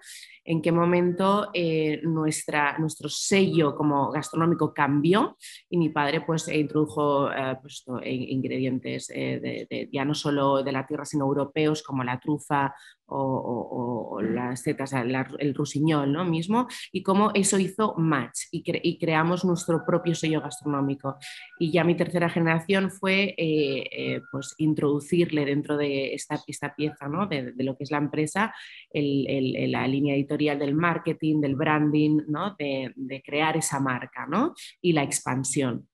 [0.46, 5.38] en qué momento eh, nuestro sello como gastronómico cambió
[5.70, 11.06] y mi padre pues introdujo eh, pues, ingredientes de, ya no solo de la tierra
[11.06, 12.74] sino europeos como la trufa
[13.16, 16.26] o, las setas, el rusiñol ¿no?
[16.26, 21.18] mismo, y cómo eso hizo match y, creamos nuestro propio sello gastronómico.
[21.60, 27.08] Y ya mi tercera generación fue eh, eh, pues introducirle dentro de esta, esta pieza
[27.08, 27.28] ¿no?
[27.28, 28.54] de, lo que es la empresa
[28.94, 32.56] la línea editorial del marketing, del branding, ¿no?
[32.58, 34.54] de, crear esa marca ¿no?
[34.82, 35.88] y la expansión.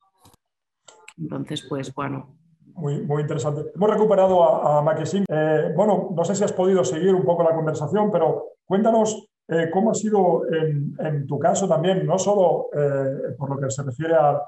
[1.17, 2.37] Entonces, pues bueno,
[2.75, 3.71] muy, muy interesante.
[3.75, 7.53] Hemos recuperado a, a eh, bueno, no sé si has podido seguir un poco la
[7.53, 13.49] conversación, pero cuéntanos eh, cómo ha sido en, tu caso también, no solo eh, por
[13.49, 14.39] lo que se refiere al,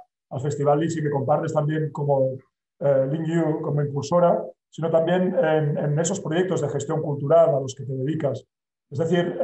[0.41, 2.38] Festival LISI, que compartes también como
[2.80, 7.93] eh, como impulsora, sino también en, esos proyectos de gestión cultural a los que te
[7.93, 8.45] dedicas.
[8.91, 9.39] Es decir,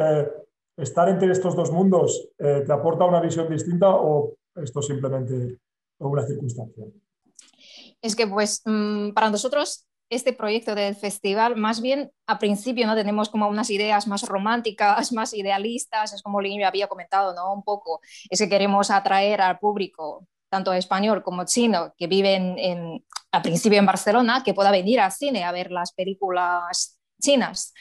[0.76, 5.60] estar entre estos dos mundos te aporta una visión distinta o esto simplemente es
[6.00, 6.86] una circunstancia
[8.02, 12.96] es que pues mm, para nosotros este proyecto del festival, más bien a principio no
[12.96, 17.54] tenemos como unas ideas más románticas, más idealistas, es como Lino había comentado, ¿no?
[17.54, 23.06] Un poco, es que queremos atraer al público, tanto español como chino, que viven en,
[23.32, 27.74] a principio en Barcelona, que pueda venir al cine a ver las películas chinas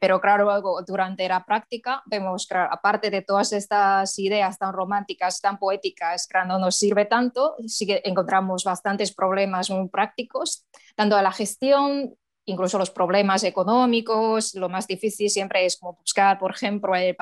[0.00, 0.48] pero claro,
[0.86, 6.38] durante la práctica vemos que aparte de todas estas ideas tan románticas, tan poéticas, que
[6.46, 12.14] no nos sirve tanto, sí que encontramos bastantes problemas muy prácticos, tanto a la gestión,
[12.46, 17.16] incluso los problemas económicos, lo más difícil siempre es como buscar, por ejemplo, el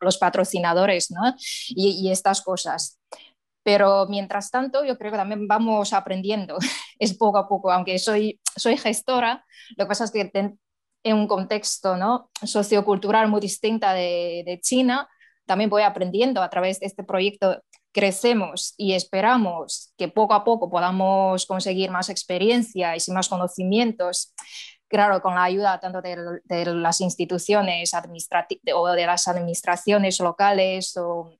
[0.00, 1.34] los patrocinadores ¿no?
[1.68, 2.98] y, y estas cosas.
[3.62, 6.58] Pero mientras tanto, yo creo que también vamos aprendiendo,
[6.98, 10.30] es poco a poco, aunque soy, soy gestora, lo que pasa es que
[11.08, 12.30] en un contexto ¿no?
[12.42, 15.08] sociocultural muy distinta de, China,
[15.46, 20.70] también voy aprendiendo a través de este proyecto crecemos y esperamos que poco a poco
[20.70, 24.34] podamos conseguir más experiencia y más conocimientos,
[24.88, 30.96] claro, con la ayuda tanto de, de las instituciones administrativas o de las administraciones locales
[30.96, 31.32] o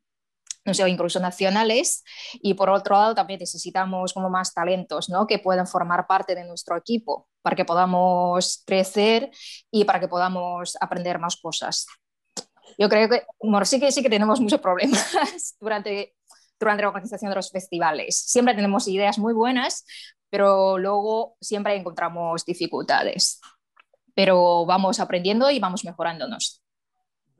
[0.64, 2.04] no sé, incluso nacionales.
[2.34, 5.26] Y por otro lado, también necesitamos como más talentos ¿no?
[5.26, 9.30] que puedan formar parte de nuestro equipo para que podamos crecer
[9.70, 11.86] y para que podamos aprender más cosas.
[12.76, 16.14] Yo creo que, bueno, sí que, sí que tenemos muchos problemas durante,
[16.60, 18.16] durante la organización de los festivales.
[18.16, 19.84] Siempre tenemos ideas muy buenas,
[20.30, 23.40] pero luego siempre encontramos dificultades.
[24.14, 26.62] Pero vamos aprendiendo y vamos mejorándonos.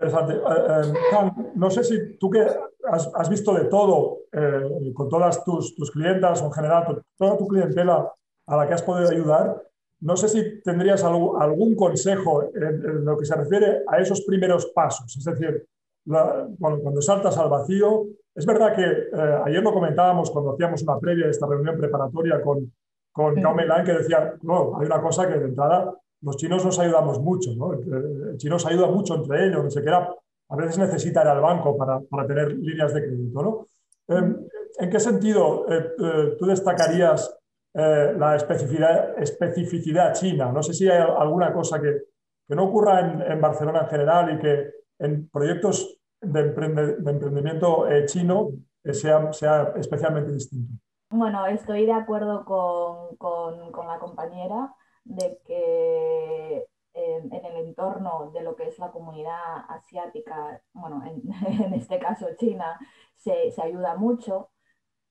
[0.00, 0.34] Interesante.
[0.34, 2.46] Eh, eh, no sé si tú que
[2.84, 7.48] has, visto de todo eh, con todas tus, tus clientas o en general toda tu
[7.48, 8.12] clientela
[8.46, 9.60] a la que has podido ayudar,
[10.00, 15.16] no sé si tendrías algún, consejo en, lo que se refiere a esos primeros pasos.
[15.16, 15.66] Es decir,
[16.06, 19.10] cuando, saltas al vacío, es verdad que
[19.44, 22.72] ayer lo comentábamos cuando hacíamos una previa de esta reunión preparatoria con,
[23.12, 27.20] con Cao que decía, no, hay una cosa que de entrada los chinos nos ayudamos
[27.20, 27.72] mucho, ¿no?
[27.72, 30.14] El chino se ayuda mucho entre ellos, ni siquiera
[30.50, 33.66] a veces necesita ir al banco para, para tener líneas de crédito, ¿no?
[34.08, 34.46] Em,
[34.78, 37.36] ¿En qué sentido eh, eh, tú destacarías
[37.74, 40.50] eh, la especificidad, china?
[40.52, 42.02] No sé si hay alguna cosa que,
[42.46, 47.86] que no ocurra en, en, Barcelona en general y que en proyectos de, de emprendimiento
[48.06, 48.50] chino
[48.84, 50.72] sea, sea especialmente distinto.
[51.10, 54.74] Bueno, estoy de acuerdo con, con, con la compañera
[55.08, 61.22] de que en, el entorno de lo que es la comunidad asiática, bueno, en,
[61.74, 62.78] este caso China,
[63.14, 64.50] se, ayuda mucho,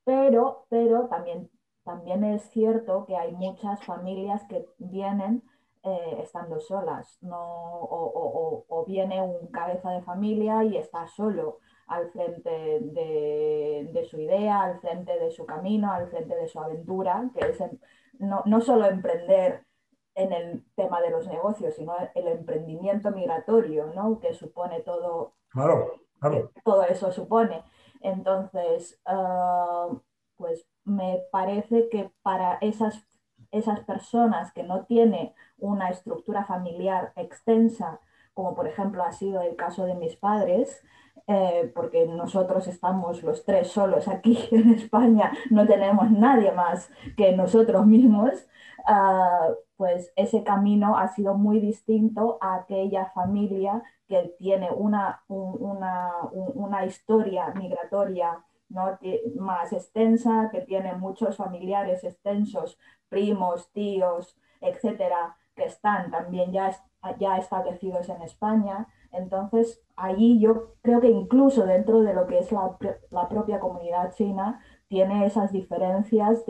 [0.03, 1.49] pero, pero también,
[1.83, 5.43] también es cierto que hay muchas familias que vienen
[5.83, 12.49] eh, estando solas, no, o, viene un cabeza de familia y está solo al frente
[12.49, 17.49] de, de, su idea, al frente de su camino, al frente de su aventura, que
[17.49, 17.59] es
[18.19, 19.66] no, no solo emprender
[20.17, 24.19] en el tema de los negocios, sino el emprendimiento migratorio, ¿no?
[24.19, 26.51] Que supone todo, claro, claro.
[26.63, 27.63] todo eso supone.
[28.01, 29.87] Entonces, ah,
[30.35, 33.05] pues me parece que para esas,
[33.51, 37.99] esas personas que no tienen una estructura familiar extensa,
[38.33, 40.83] como por ejemplo ha sido el caso de mis padres,
[41.27, 47.33] eh, porque nosotros estamos los tres solos aquí en España, no tenemos nadie más que
[47.33, 48.47] nosotros mismos,
[48.87, 56.85] Ah, pues ese camino ha sido muy distinto a aquella familia que tiene una, una,
[56.85, 58.97] historia migratoria ¿no?
[59.39, 66.71] más extensa, que tiene muchos familiares extensos, primos, tíos, etcétera, que están también ya,
[67.19, 68.87] ya establecidos en España.
[69.11, 74.61] Entonces, allí yo creo que incluso dentro de lo que es la, propia comunidad china,
[74.87, 76.43] tiene esas diferencias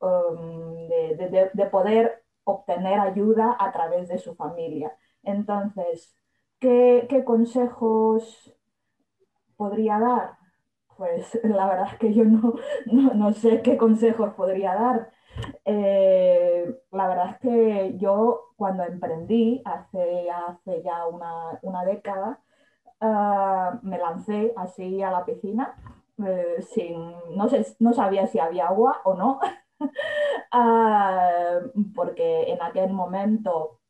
[0.00, 4.96] um, de, de, poder obtener ayuda a través de su familia.
[5.22, 6.16] Entonces,
[6.60, 8.54] ¿qué, consejos
[9.56, 10.38] podría dar?
[10.96, 12.54] Pues la verdad es que yo no,
[13.14, 15.12] no sé qué consejos podría dar.
[15.64, 22.40] Eh, la verdad es que yo cuando emprendí hace, hace ya una, década,
[23.00, 25.74] ah, me lancé así a la piscina,
[26.24, 29.40] eh, sin, no, sé, no sabía si había agua o no,
[30.52, 31.60] ah,
[31.94, 33.80] porque en aquel momento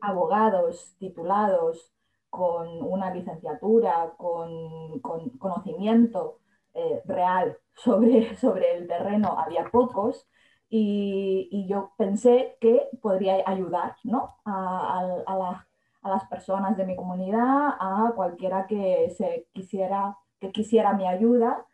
[0.00, 1.92] abogados titulados
[2.30, 6.40] con una licenciatura, con, conocimiento
[6.74, 10.26] eh, real sobre, sobre el terreno, había pocos
[10.68, 14.36] y, yo pensé que podría ayudar ¿no?
[14.44, 15.64] a,
[16.02, 21.64] las personas de mi comunidad, a cualquiera que, se quisiera, que quisiera mi ayuda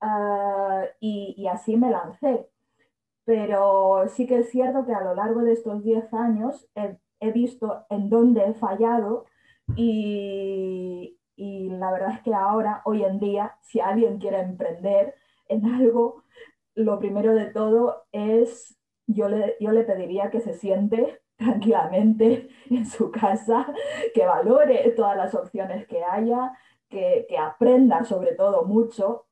[0.00, 2.49] ah, y, así me lancé.
[3.30, 7.86] Pero sí que es cierto que a lo largo de estos 10 años he, visto
[7.88, 9.26] en dónde he fallado
[9.76, 15.14] y, y la verdad es que ahora, hoy en día, si alguien quiere emprender
[15.46, 16.24] en algo,
[16.74, 22.84] lo primero de todo es, yo le, yo le pediría que se siente tranquilamente en
[22.84, 23.72] su casa,
[24.12, 26.52] que valore todas las opciones que haya,
[26.88, 29.26] que, aprenda sobre todo mucho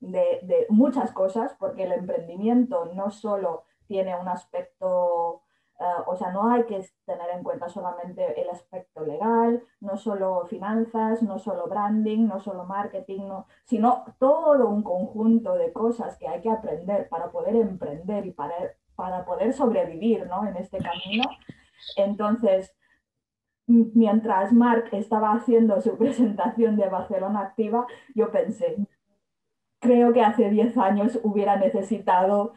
[0.00, 5.42] de, muchas cosas, porque el emprendimiento no solo tiene un aspecto
[5.82, 10.44] Ah, o sea, no hay que tener en cuenta solamente el aspecto legal, no solo
[10.46, 13.30] finanzas, no solo branding, no solo marketing,
[13.64, 18.54] sino todo un conjunto de cosas que hay que aprender para poder emprender y para,
[18.94, 21.24] para poder sobrevivir en este camino.
[21.96, 22.76] Entonces,
[23.66, 28.76] mientras Mark estaba haciendo su presentación de Barcelona Activa, yo pensé,
[29.80, 32.54] creo que hace 10 años hubiera necesitado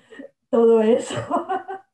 [0.49, 1.15] todo eso.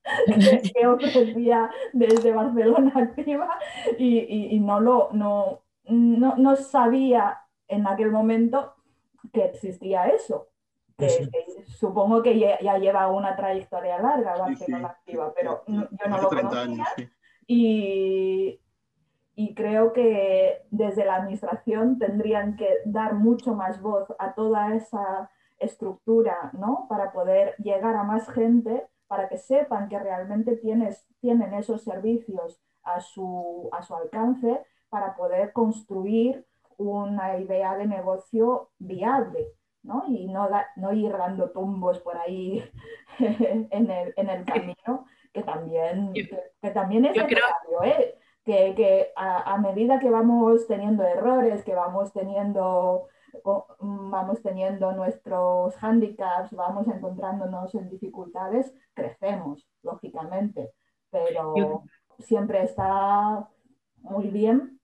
[0.73, 3.47] que ofrecía desde Barcelona Activa
[3.97, 8.73] y, no, lo, no, no, sabía en aquel momento
[9.31, 10.49] que existía eso.
[11.67, 16.87] supongo que ya, lleva una trayectoria larga Barcelona Activa, pero yo no lo conocía.
[17.47, 18.59] y,
[19.39, 25.31] y creo que desde la administración tendrían que dar mucho más voz a toda esa
[25.59, 26.87] estructura, ¿no?
[26.89, 32.59] Para poder llegar a más gente para que sepan que realmente tienes, tienen esos servicios
[32.83, 39.53] a su, a su alcance para poder construir una idea de negocio viable.
[39.83, 40.03] ¿no?
[40.09, 42.61] y no, no ir dando tumbos por ahí
[43.19, 48.19] en, el, en el, camino, que también, que, también es necesario, ¿eh?
[48.49, 53.07] Que, que a, a, medida que vamos teniendo errores, que vamos teniendo
[53.79, 60.71] vamos teniendo nuestros handicaps, vamos encontrándonos en dificultades, crecemos, lógicamente,
[61.11, 61.83] pero
[62.17, 63.47] siempre está
[63.97, 64.79] muy bien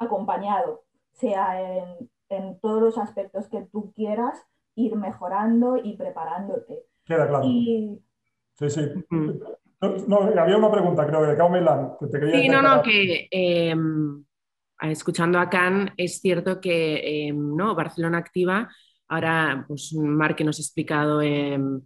[0.00, 4.36] acompañado, sea en, en, todos los aspectos que tú quieras,
[4.74, 6.86] ir mejorando y preparándote.
[7.04, 7.44] Queda claro.
[7.44, 8.02] Sí,
[8.68, 8.80] sí.
[9.80, 13.28] No, había una pregunta, creo, de Cao que te quería Sí, no, no, que...
[13.30, 14.24] Em,
[14.82, 17.74] escuchando a Can, es cierto que em, ¿no?
[17.74, 18.68] Barcelona Activa,
[19.08, 21.82] ahora pues Marque nos ha explicado en,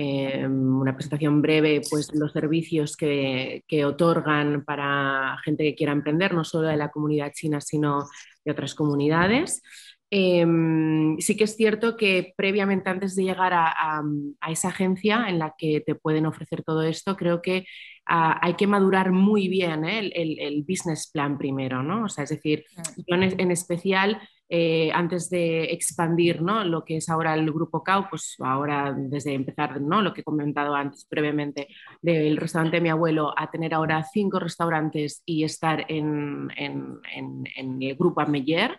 [0.00, 6.68] una presentación breve pues, los servicios que, otorgan para gente que quiera emprender, no solo
[6.68, 8.06] de la comunidad china, sino
[8.44, 9.60] de otras comunidades.
[10.10, 14.02] Em, sí que es cierto que previamente, antes de llegar a,
[14.48, 17.66] esa agencia en la que te pueden ofrecer todo esto, creo que
[18.10, 20.10] hay que madurar muy bien ¿eh?
[20.14, 22.04] el, business plan primero, ¿no?
[22.04, 22.64] O sea, es decir,
[23.06, 24.18] yo en, especial,
[24.48, 26.64] eh, antes de expandir ¿no?
[26.64, 30.00] lo que es ahora el grupo CAU, pues ahora desde empezar ¿no?
[30.00, 31.68] lo que he comentado antes brevemente
[32.00, 38.22] del restaurante de mi abuelo a tener ahora cinco restaurantes y estar en, el grupo
[38.22, 38.78] Ameyer,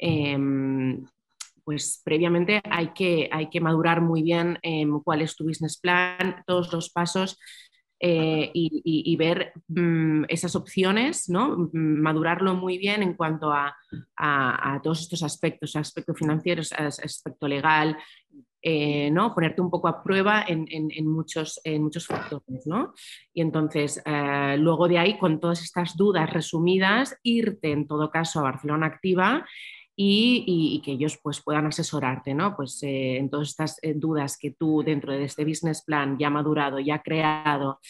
[0.00, 1.04] em,
[1.64, 6.42] pues previamente hay que, hay que madurar muy bien em, cuál es tu business plan,
[6.46, 7.38] todos los pasos
[8.02, 11.68] eh, y, ver mm, esas opciones, ¿no?
[11.72, 13.76] Mm, madurarlo muy bien en cuanto a,
[14.82, 17.98] todos estos aspectos, aspecto financiero, aspecto legal,
[18.62, 19.34] eh, ¿no?
[19.34, 22.66] ponerte un poco a prueba en, muchos, en muchos factores.
[22.66, 22.94] ¿no?
[23.34, 28.40] Y entonces, eh, luego de ahí, con todas estas dudas resumidas, irte en todo caso
[28.40, 29.46] a Barcelona Activa
[30.02, 32.56] y, que ellos pues, puedan asesorarte ¿no?
[32.56, 36.30] pues, eh, en todas estas eh, dudas que tú dentro de este business plan ya
[36.30, 37.80] madurado, ya creado,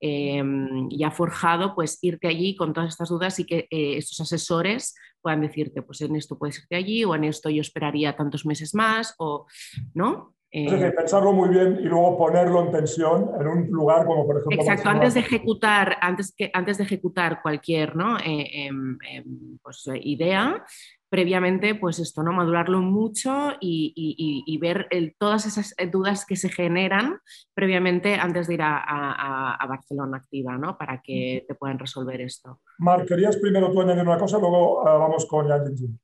[0.00, 4.94] em, ya forjado, pues irte allí con todas estas dudas y que eh, estos asesores
[5.20, 8.74] puedan decirte, pues en esto puedes irte allí o en esto yo esperaría tantos meses
[8.74, 9.46] más o,
[9.92, 10.34] ¿no?
[10.50, 14.38] Es decir, pensarlo muy bien y luego ponerlo en tensión en un lugar como por
[14.38, 14.58] ejemplo...
[14.58, 18.16] Exacto, antes de ejecutar, antes, que, antes de ejecutar cualquier ¿no?
[18.18, 20.64] Eh, em, em, pues, idea,
[21.08, 22.32] previamente, pues esto, ¿no?
[22.32, 24.88] Madurarlo mucho y, ver
[25.18, 27.18] todas esas dudas que se generan
[27.54, 30.76] previamente antes de ir a, Barcelona Activa, ¿no?
[30.78, 32.60] Para que te puedan resolver esto.
[32.78, 35.98] Marc, querías primero tú añadir una cosa, luego ah, vamos con Yang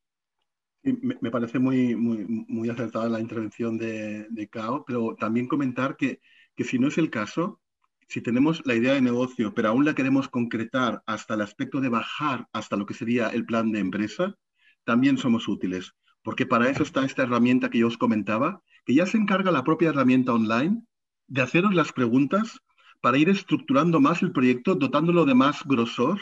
[0.85, 5.97] me, me, parece muy, muy, muy acertada la intervención de, de Cao, pero también comentar
[5.97, 6.21] que,
[6.55, 7.61] que si no es el caso,
[8.09, 11.89] si tenemos la idea de negocio, pero aún la queremos concretar hasta el aspecto de
[11.89, 14.37] bajar hasta lo que sería el plan de empresa,
[14.85, 19.07] también somos útiles, porque para eso está esta herramienta que yo os comentaba, que ya
[19.07, 20.83] se encarga la propia herramienta online
[21.27, 22.61] de haceros las preguntas
[23.01, 26.21] para ir estructurando más el proyecto, dotándolo de más grosor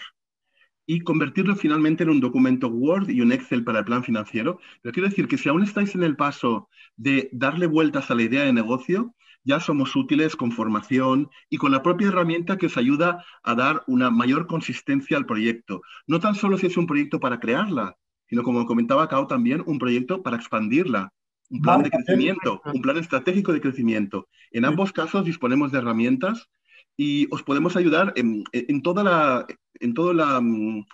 [0.86, 4.58] y convertirlo finalmente en un documento Word y un Excel para el plan financiero.
[4.82, 8.22] Pero quiero decir que si aún estáis en el paso de darle vueltas a la
[8.22, 12.76] idea de negocio, ya somos útiles con formación y con la propia herramienta que os
[12.76, 15.82] ayuda a dar una mayor consistencia al proyecto.
[16.06, 17.96] No tan solo si es un proyecto para crearla,
[18.32, 21.12] sino como comentaba Cao también, un proyecto para expandirla,
[21.50, 24.26] un plan de crecimiento, un plan estratégico de crecimiento.
[24.52, 26.48] En ambos casos disponemos de herramientas
[26.96, 29.46] y os podemos ayudar en, toda la,
[29.80, 30.86] en toda la, mm,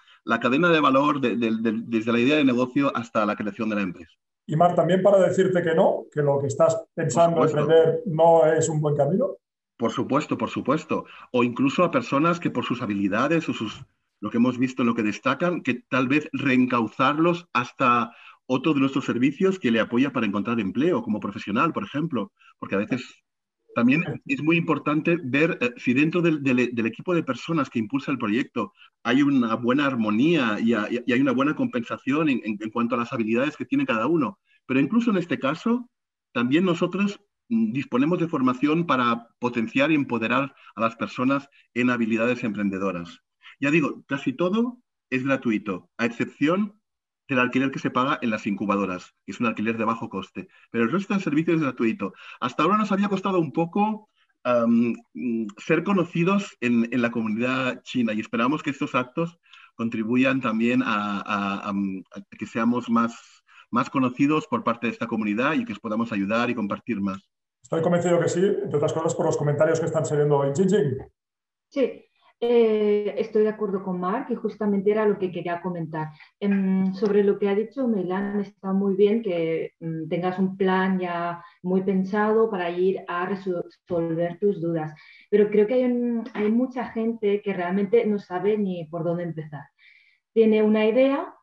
[0.43, 4.11] cadena de valor, desde la idea de negocio hasta la creación de la empresa.
[4.45, 8.69] Y Mar, también para decirte que no, que lo que estás pensando emprender no es
[8.69, 9.37] un buen camino.
[9.77, 11.05] Por supuesto, por supuesto.
[11.31, 13.87] O incluso a personas que por sus habilidades o sus
[14.21, 18.13] lo que hemos visto lo que destacan, que tal vez reencauzarlos hasta
[18.47, 22.77] otro de nuestros servicios que le apoya para encontrar empleo como profesional, por ejemplo, porque
[22.77, 23.23] a veces
[23.75, 26.41] también es muy importante ver eh, si dentro del,
[26.87, 28.73] equipo de personas que impulsa el proyecto
[29.05, 33.57] hay una buena armonía y, hay una buena compensación en, en, cuanto a las habilidades
[33.57, 34.41] que tiene cada uno.
[34.67, 35.89] Pero incluso en este caso,
[36.33, 42.43] también nosotros mm, disponemos de formación para potenciar y empoderar a las personas en habilidades
[42.45, 43.21] emprendedoras.
[43.61, 44.79] Ya digo, casi todo
[45.11, 46.81] es gratuito, a excepción
[47.29, 50.49] del alquiler que se paga en las incubadoras, que es un alquiler de bajo coste.
[50.71, 52.15] Pero el resto del servicio es gratuito.
[52.41, 54.09] Hasta ahora nos había costado un poco
[55.59, 59.39] ser conocidos en, la comunidad china y esperamos que estos actos
[59.75, 61.73] contribuyan también a,
[62.39, 66.49] que seamos más, más conocidos por parte de esta comunidad y que os podamos ayudar
[66.49, 67.29] y compartir más.
[67.63, 70.99] Estoy convencido que sí, entre otras cosas por los comentarios que están saliendo en Jinjing.
[71.69, 72.08] Sí,
[72.41, 76.11] eh, estoy de acuerdo con Mark y justamente era lo que quería comentar.
[76.39, 81.01] Em, sobre lo que ha dicho Melan, está muy bien que mm, tengas un plan
[81.01, 84.95] ya muy pensado para ir a resolver tus dudas,
[85.31, 89.65] pero creo que hay, hay mucha gente que realmente no sabe ni por dónde empezar.
[90.33, 91.35] Tiene una idea,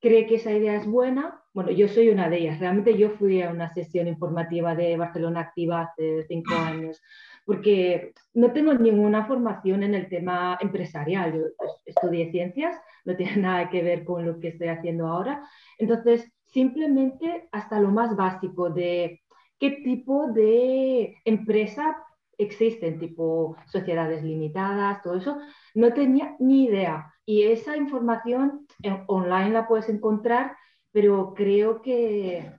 [0.00, 1.42] cree que esa idea es buena.
[1.52, 2.60] Bueno, yo soy una de ellas.
[2.60, 7.00] Realmente yo fui a una sesión informativa de Barcelona Activa hace cinco años
[7.48, 11.32] porque no tengo ninguna formación en el tema empresarial.
[11.32, 15.48] Yo estudié ciencias, no tiene nada que ver con lo que estoy haciendo ahora.
[15.78, 19.22] Entonces, simplemente hasta lo más básico de
[19.58, 21.96] qué tipo de empresa
[22.36, 25.38] existen, tipo sociedades limitadas, todo eso,
[25.74, 27.14] no tenía ni idea.
[27.24, 28.66] Y esa información
[29.06, 30.54] online la puedes encontrar,
[30.92, 32.52] pero creo que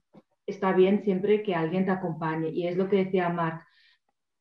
[0.48, 2.50] está bien siempre que alguien te acompañe.
[2.50, 3.69] Y es lo que decía Marc,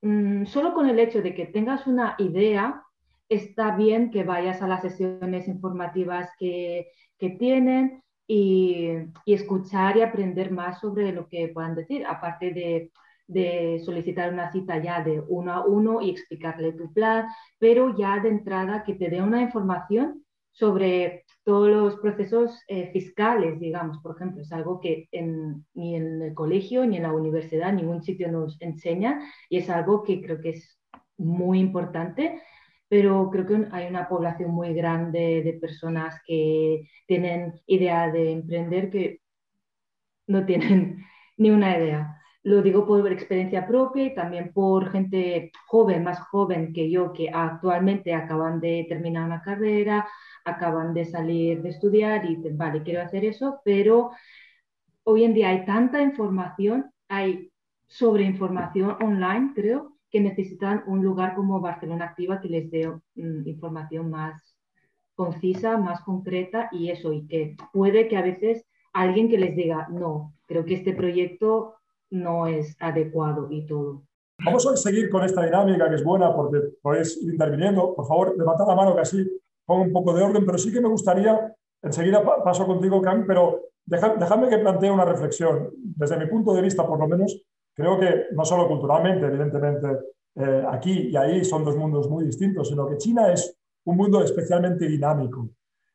[0.03, 2.83] Mm, solo con el hecho de que tengas una idea,
[3.29, 6.93] está bien que vayas a las sesiones informativas que,
[7.39, 8.91] tienen y,
[9.27, 12.93] escuchar y aprender más sobre lo que puedan decir, aparte de,
[13.27, 17.27] de, solicitar una cita ya de uno a uno y explicarle tu plan,
[17.59, 23.59] pero ya de entrada que te dé una información sobre todos los procesos eh, fiscales,
[23.59, 25.09] digamos, por ejemplo, es algo que
[25.73, 29.19] ni en el colegio ni en la universidad, ningún sitio nos enseña
[29.49, 30.79] y es algo que creo que es
[31.17, 32.43] muy importante,
[32.87, 38.91] pero creo que hay una población muy grande de personas que tienen idea de emprender
[38.91, 39.23] que
[40.27, 40.99] no tienen
[41.39, 42.18] ni una idea.
[42.49, 47.29] Lo digo por experiencia propia y también por gente joven, más joven que yo, que
[47.29, 50.09] actualmente acaban de terminar una carrera,
[50.47, 54.13] acaban de salir de estudiar y dicen, vale, quiero hacer eso, pero
[55.05, 57.53] hoy en día hay tanta información, hay
[57.87, 64.09] sobreinformación online, creo, que necesitan un lugar como Barcelona Activa que les dé mm, información
[64.09, 64.57] más
[65.15, 69.87] concisa, más concreta y eso, y que puede que a veces alguien que les diga,
[69.91, 71.78] no, creo que este proyecto
[72.11, 74.03] no es adecuado y todo.
[74.45, 77.95] Vamos a seguir con esta dinámica que es buena porque podéis ir interviniendo.
[77.95, 80.81] Por favor, levantad la mano que así pongo un poco de orden, pero sí que
[80.81, 85.71] me gustaría, enseguida paso contigo, Cam, pero dejadme que plantee una reflexión.
[85.75, 87.43] Desde mi punto de vista, por lo menos,
[87.75, 89.89] creo que no solo culturalmente, evidentemente,
[90.37, 94.23] eh, aquí y ahí son dos mundos muy distintos, sino que China es un mundo
[94.23, 95.49] especialmente dinámico.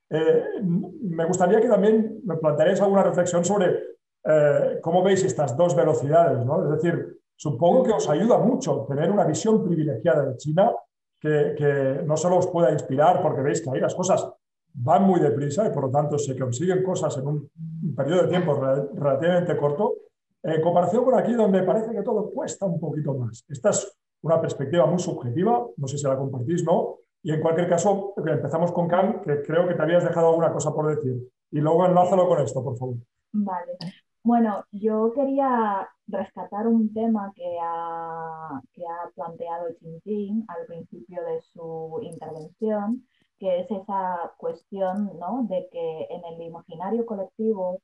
[0.09, 3.92] Eh, me gustaría que también me plantearais alguna reflexión sobre
[4.25, 6.45] eh, cómo veis estas dos velocidades.
[6.45, 6.63] ¿no?
[6.63, 10.71] Es decir, supongo que os ayuda mucho tener una visión privilegiada de China
[11.19, 14.27] que, que, no solo os pueda inspirar porque veis que ahí las cosas
[14.73, 17.51] van muy deprisa y por lo tanto se consiguen cosas en un,
[17.95, 19.93] periodo de tiempo relativamente corto,
[20.41, 23.45] en comparación con aquí donde parece que todo cuesta un poquito más.
[23.47, 26.97] Esta es una perspectiva muy subjetiva, no sé si la compartís, ¿no?
[27.21, 30.73] Y en cualquier caso, empezamos con Cam, que creo que te habías dejado alguna cosa
[30.73, 31.29] por decir.
[31.51, 32.95] Y luego enlázalo con esto, por favor.
[33.31, 33.77] Vale.
[34.23, 39.67] Bueno, yo quería rescatar un tema que ha, que ha planteado
[40.03, 43.05] Chin al principio de su intervención,
[43.37, 45.45] que es esa cuestión ¿no?
[45.49, 47.81] de que en el imaginario colectivo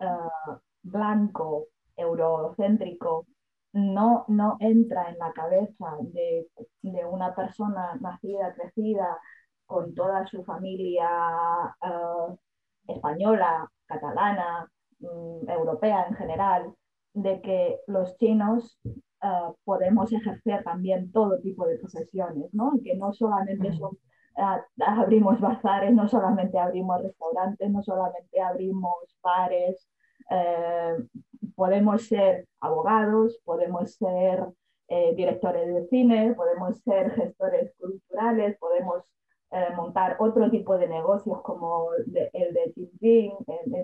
[0.00, 0.06] eh,
[0.82, 1.66] blanco,
[1.96, 3.26] eurocéntrico,
[3.72, 6.48] no, no entra en la cabeza de,
[7.10, 9.18] una persona nacida, crecida,
[9.66, 11.08] con toda su familia
[11.82, 12.36] eh,
[12.88, 14.70] española, catalana,
[15.02, 16.74] mm, europea en general,
[17.14, 19.28] de que los chinos eh,
[19.64, 22.72] podemos ejercer también todo tipo de profesiones, ¿no?
[22.82, 23.98] que no solamente son,
[24.36, 29.88] eh, abrimos bazares, no solamente abrimos restaurantes, no solamente abrimos bares,
[31.54, 34.46] podemos ser abogados, podemos ser
[34.94, 39.02] eh, directores de cine, podemos ser gestores culturales, podemos
[39.52, 43.32] eh, montar otro tipo de negocios como el de Jinping,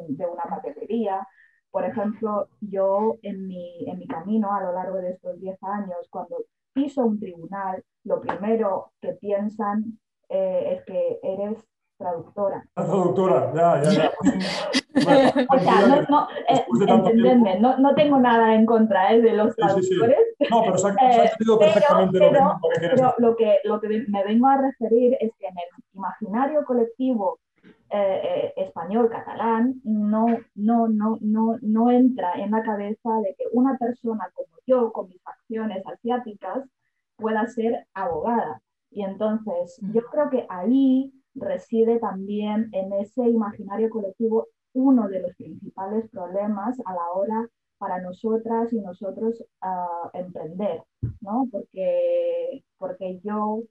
[0.09, 1.27] de una papelería.
[1.71, 6.09] Por ejemplo, yo en mi, en mi camino a lo largo de estos 10 años,
[6.11, 6.39] cuando
[6.73, 9.99] piso un tribunal, lo primero que piensan
[10.29, 11.59] eh, es que eres
[11.99, 12.65] traductora.
[12.77, 14.13] La traductora, ya, ya, ya.
[15.51, 19.55] o sea, no, no, eh, entendedme, no, no, tengo nada en contra eh, de los
[19.57, 20.17] traductores.
[20.39, 20.47] Sí, sí.
[20.51, 23.81] No, pero se ha, eh, entendido perfectamente pero, lo, que, que pero lo, que, lo
[23.81, 27.39] que me vengo a referir es que en el imaginario colectivo
[27.91, 33.45] eh, eh, español, catalán, no, no, no, no, no entra en la cabeza de que
[33.53, 36.69] una persona como yo, con mis facciones asiáticas,
[37.17, 38.61] pueda ser abogada.
[38.91, 45.35] Y entonces, yo creo que ahí reside también en ese imaginario colectivo uno de los
[45.37, 50.83] principales problemas a la hora para nosotras y nosotros uh, emprender,
[51.21, 51.49] ¿no?
[51.51, 53.63] Porque, porque yo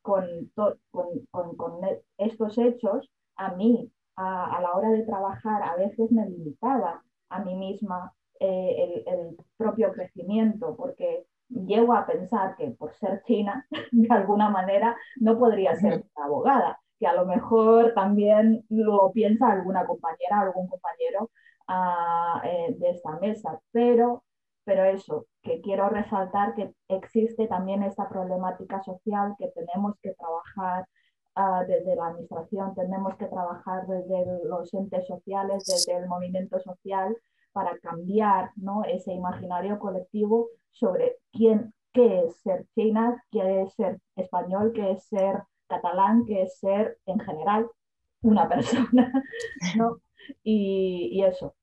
[0.00, 1.80] con, con, con,
[2.18, 7.44] estos hechos, a mí, a, a, la hora de trabajar, a veces me limitaba a
[7.44, 13.66] mí misma eh, el, el, propio crecimiento, porque llego a pensar que por ser china,
[13.92, 19.84] de alguna manera, no podría ser abogada que a lo mejor también lo piensa alguna
[19.84, 21.30] compañera, algún compañero
[21.68, 24.22] uh, eh, de esta mesa, pero,
[24.62, 30.86] pero eso, que quiero resaltar que existe también esta problemática social que tenemos que trabajar
[31.34, 37.16] uh, desde la administración, tenemos que trabajar desde los entes sociales, desde el movimiento social,
[37.50, 38.84] para cambiar ¿no?
[38.84, 45.02] ese imaginario colectivo sobre quién, qué es ser china, qué es ser español, qué es
[45.08, 47.66] ser catalán que es ser en general
[48.22, 49.12] una persona,
[49.76, 49.98] ¿no?
[50.42, 51.54] Y, eso.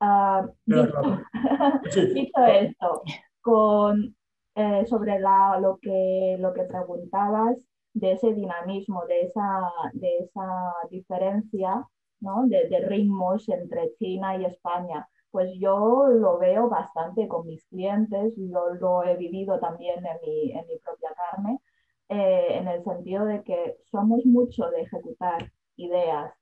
[0.00, 0.48] Uh,
[2.14, 3.02] dicho, esto,
[3.40, 4.14] con,
[4.54, 7.56] eh, sobre la, lo, que, lo que preguntabas
[7.94, 11.86] de ese dinamismo, de esa, de esa diferencia
[12.20, 12.46] ¿no?
[12.46, 18.34] de, de ritmos entre China y España, pues yo lo veo bastante con mis clientes,
[18.36, 21.58] yo lo he vivido también en mi, en mi propia carne,
[22.14, 26.32] eh, en el sentido de que somos mucho de ejecutar ideas,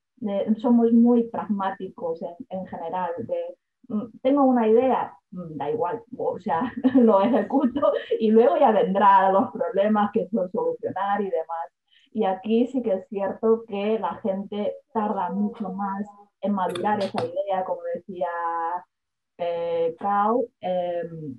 [0.59, 2.21] somos muy pragmáticos
[2.51, 3.57] en, general, de
[3.89, 9.33] mm, tengo una idea, mm, da igual, o sea, lo ejecuto y luego ya vendrán
[9.33, 11.69] los problemas que son solucionar y demás.
[12.13, 16.07] Y aquí sí que es cierto que la gente tarda mucho más
[16.43, 18.29] en madurar esa idea, como decía
[19.39, 21.39] eh, Cao, em,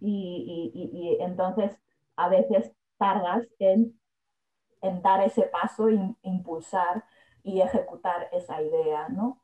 [0.00, 1.72] y, y, y, entonces
[2.16, 2.72] a veces
[3.02, 3.98] tardas en,
[4.80, 5.88] en dar ese paso,
[6.22, 7.04] impulsar
[7.42, 9.42] y ejecutar esa idea, ¿no?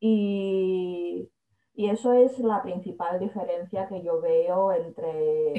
[0.00, 1.30] Y,
[1.74, 5.54] y, eso es la principal diferencia que yo veo entre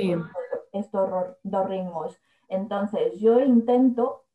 [0.71, 1.09] estos
[1.41, 2.15] dos ritmos.
[2.47, 4.25] Entonces, yo intento,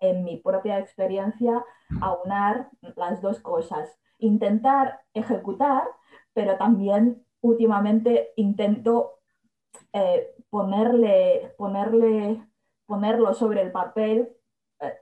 [0.00, 1.64] en mi propia experiencia,
[2.00, 3.88] aunar las dos cosas.
[4.18, 5.84] Intentar ejecutar,
[6.32, 9.20] pero también últimamente intento
[9.92, 12.46] eh, ponerle, ponerle,
[12.84, 14.28] ponerlo sobre el papel,
[14.80, 14.92] eh,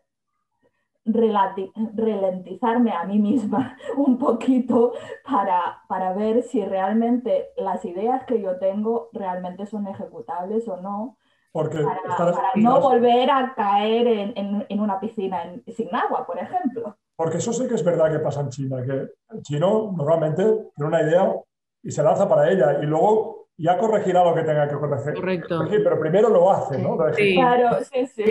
[1.04, 4.92] ralentizarme a mí misma un poquito
[5.28, 11.18] para, para ver si realmente las ideas que yo tengo realmente son ejecutables o no.
[11.50, 11.84] Porque
[12.16, 16.96] para, no volver a caer en, en, una piscina sin agua, por ejemplo.
[17.16, 20.44] Porque eso sí que es verdad que pasa en China, que el chino normalmente
[20.76, 21.34] tiene una idea
[21.82, 25.14] y se lanza para ella y luego ya corregirá lo que tenga que corregir.
[25.14, 25.66] Correcto.
[25.68, 26.96] pero primero lo hace, ¿no?
[27.14, 27.34] sí.
[27.34, 28.22] Claro, sí, sí.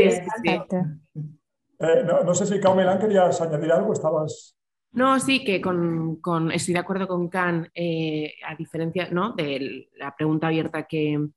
[1.82, 4.58] Eh, no, sé si Cao Milán querías añadir algo, estabas...
[4.92, 9.34] No, sí, que con, con estoy de acuerdo con Can, eh, a diferencia ¿no?
[9.34, 11.30] de la pregunta abierta que,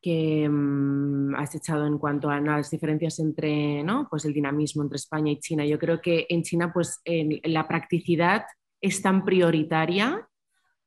[0.00, 4.06] que mm, has echado en cuanto a las diferencias entre ¿no?
[4.08, 5.66] pues el dinamismo entre España y China.
[5.66, 8.44] Yo creo que en China pues, la practicidad
[8.80, 10.26] es tan prioritaria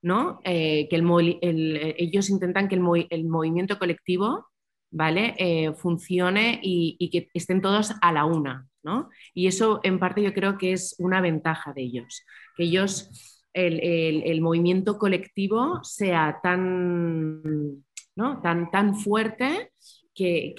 [0.01, 0.39] ¿no?
[0.43, 4.47] Eh, que el, ellos intentan que el, movimiento colectivo
[4.91, 5.35] ¿vale?
[5.37, 8.67] Eh, funcione y, que estén todos a la una.
[8.81, 9.09] ¿no?
[9.33, 12.23] Y eso en parte yo creo que es una ventaja de ellos,
[12.55, 13.09] que ellos,
[13.53, 17.83] el, movimiento colectivo sea tan,
[18.15, 18.41] ¿no?
[18.41, 19.71] tan, tan fuerte
[20.15, 20.53] que,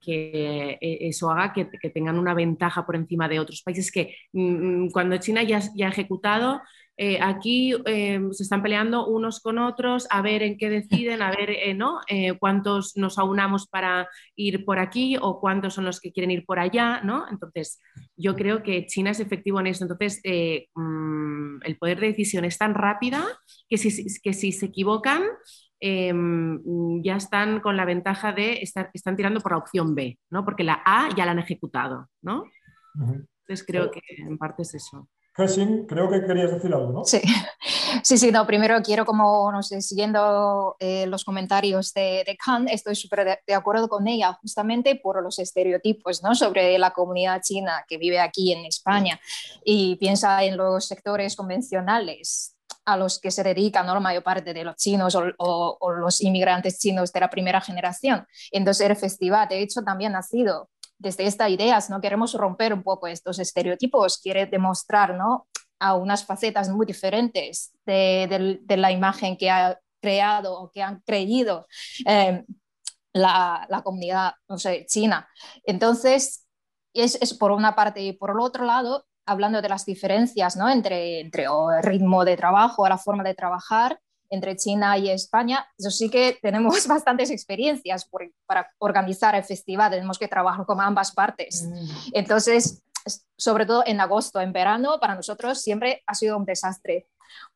[0.00, 4.90] que, eso haga que, tengan una ventaja por encima de otros países que mm, mm,
[4.90, 6.62] cuando China ya ha ejecutado,
[7.00, 11.30] eh, aquí eh, se están peleando unos con otros a ver en qué deciden, a
[11.30, 12.00] ver eh, ¿no?
[12.40, 16.58] cuántos nos aunamos para ir por aquí o cuántos son los que quieren ir por
[16.58, 17.00] allá.
[17.02, 17.26] ¿no?
[17.30, 17.80] Entonces,
[18.16, 19.84] yo creo que China es efectivo en eso.
[19.84, 20.20] Entonces,
[20.74, 23.24] mm, el poder de decisión es tan rápida
[23.68, 25.22] que si, que si se equivocan,
[25.80, 30.44] ya están con la ventaja de estar, están tirando por la opción B, ¿no?
[30.44, 32.08] porque la A ya la han ejecutado.
[32.22, 32.44] ¿no?
[32.96, 35.08] Entonces, creo que en parte es eso
[35.86, 37.04] creo que querías decir algo, ¿no?
[37.04, 37.20] Sí,
[38.02, 42.66] sí, sí, no, primero quiero como, no sé, siguiendo eh, los comentarios de, de Khan,
[42.68, 46.34] estoy súper de, acuerdo con ella, justamente por los estereotipos, ¿no?
[46.34, 49.20] Sobre la comunidad china que vive aquí en España
[49.64, 53.94] y piensa en los sectores convencionales a los que se dedican ¿no?
[53.94, 58.26] la mayor parte de los chinos o, o, los inmigrantes chinos de la primera generación.
[58.50, 62.00] Entonces el festival, de hecho, también ha sido desde esta idea, ¿no?
[62.00, 65.46] queremos romper un poco estos estereotipos, quiere demostrar ¿no?
[65.78, 71.66] a unas facetas muy diferentes de, la imagen que ha creado o que han creído
[72.04, 72.44] em,
[73.12, 75.28] la, comunidad no sé, china.
[75.64, 76.46] Entonces,
[76.92, 80.68] es, por una parte y por el otro lado, hablando de las diferencias ¿no?
[80.68, 85.90] entre, entre el ritmo de trabajo, la forma de trabajar, entre China y España, eso
[85.90, 88.08] sí que tenemos bastantes experiencias
[88.46, 91.64] para organizar el festival, tenemos que trabajar con ambas partes.
[91.64, 91.88] Mm.
[92.14, 92.82] Entonces,
[93.36, 97.08] sobre todo en agosto, en verano, para nosotros siempre ha sido un desastre,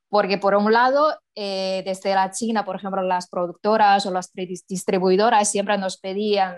[0.08, 4.30] porque por un lado, eh, desde la China, por ejemplo, las productoras o las
[4.68, 6.56] distribuidoras siempre nos pedían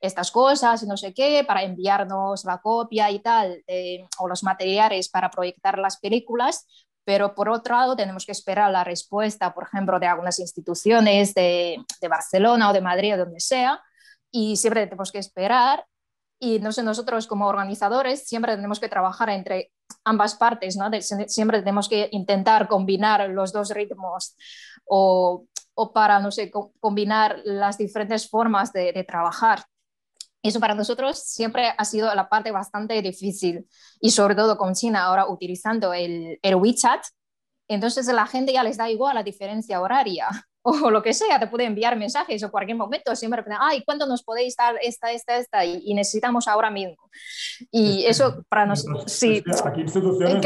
[0.00, 4.42] estas cosas y no sé qué para enviarnos la copia y tal, eh, o los
[4.42, 6.66] materiales para proyectar las películas,
[7.04, 11.78] pero por otro lado tenemos que esperar la respuesta, por ejemplo, de algunas instituciones de,
[12.00, 13.80] de Barcelona o de Madrid donde sea,
[14.30, 15.86] y siempre tenemos que esperar.
[16.40, 19.70] Y no sé, nosotros como organizadores siempre tenemos que trabajar entre
[20.04, 20.90] ambas partes, ¿no?
[21.00, 24.36] siempre tenemos que intentar combinar los dos ritmos
[24.84, 26.50] o, o para, no sé,
[26.80, 29.64] combinar las diferentes formas de, de trabajar.
[30.42, 33.66] Eso para nosotros siempre ha sido la parte bastante difícil
[34.00, 37.00] y sobre todo con China ahora utilizando el, el WeChat,
[37.68, 40.28] entonces la gente ya les da igual la diferencia horaria
[40.62, 44.22] o lo que sea, te puede enviar mensajes o cualquier momento, siempre, ay, ¿cuándo nos
[44.22, 45.64] podéis dar esta, esta, esta?
[45.64, 47.10] Y, necesitamos ahora mismo.
[47.70, 49.42] Y eso para nosotros, sí.
[49.64, 50.44] Aquí instituciones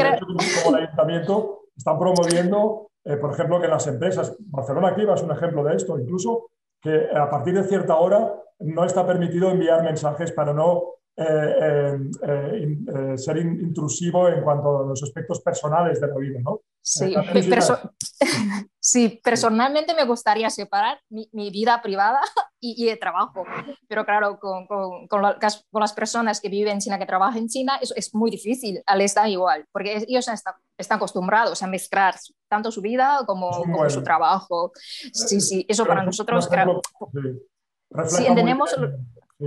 [0.63, 5.31] como el ayuntamiento están promoviendo, eh, por ejemplo, que las empresas, Barcelona Activa es un
[5.31, 6.49] ejemplo de esto, incluso
[6.81, 11.97] que a partir de cierta hora no está permitido enviar mensajes para no eh,
[12.27, 16.61] eh, eh, ser intrusivo en cuanto a los aspectos personales de la vida, ¿no?
[16.79, 17.15] Sí,
[18.79, 22.21] sí personalmente me gustaría separar mi, vida privada
[22.59, 23.45] y, el trabajo,
[23.87, 27.79] pero claro, con, con, con, las personas que viven en China, que trabajan en China,
[27.81, 32.13] eso es muy difícil, les da igual, porque ellos están, están acostumbrados a mezclar
[32.47, 34.71] tanto su vida como, su trabajo.
[35.13, 36.47] Sí, sí, eso para nosotros...
[36.47, 36.79] Claro,
[37.11, 37.19] sí,
[37.91, 38.75] entendemos,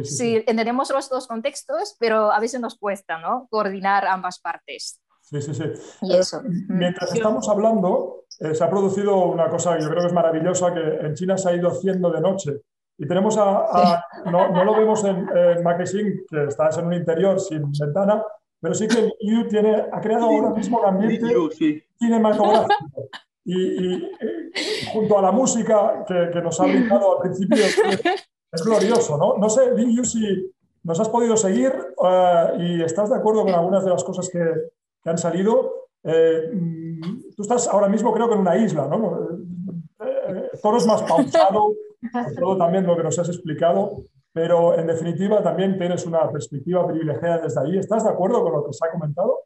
[0.04, 3.48] Sí, entendemos los dos contextos, pero a veces nos cuesta ¿no?
[3.50, 5.00] coordinar ambas partes.
[5.20, 5.64] Sí, sí, sí.
[6.02, 6.42] Y eso.
[6.68, 10.72] Mientras estamos hablando, eh, se ha producido una cosa que yo creo que es maravillosa,
[10.72, 12.60] que en China se ha ido haciendo de noche.
[12.98, 17.72] Y tenemos a, no, no, lo vemos en, en que estás en un interior sin
[17.72, 18.22] ventana,
[18.60, 21.34] pero sí que Yu tiene, ha creado ahora mismo un ambiente
[21.98, 23.08] cinematográfico.
[23.42, 24.50] Y, y, eh,
[24.92, 27.64] junto a la música que, nos ha brindado al principio,
[28.52, 29.36] es glorioso, ¿no?
[29.38, 31.72] No sé, Yu, si nos has podido seguir
[32.04, 34.44] eh, y estás de acuerdo con algunas de las cosas que,
[35.04, 35.88] han salido.
[36.02, 39.28] Eh, mm, tú estás ahora mismo, creo que en una isla, ¿no?
[40.00, 41.72] Eh, todo es más pausado,
[42.38, 47.38] todo también lo que nos has explicado, pero en definitiva también tienes una perspectiva privilegiada
[47.38, 47.78] desde ahí.
[47.78, 49.40] ¿Estás de acuerdo con lo que se ha comentado?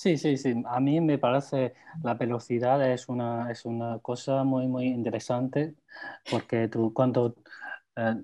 [0.00, 0.62] Sí, sí, sí.
[0.66, 5.74] A mí me parece la velocidad es una, es una cosa muy, muy interesante
[6.30, 7.34] porque tú cuando,
[7.96, 8.16] eh,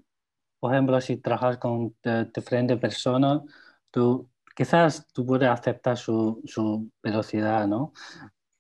[0.61, 1.97] por ejemplo, si trabajas con
[2.35, 3.43] diferentes personas,
[3.91, 7.93] tú quizás tú puedes aceptar su, su velocidad, ¿no?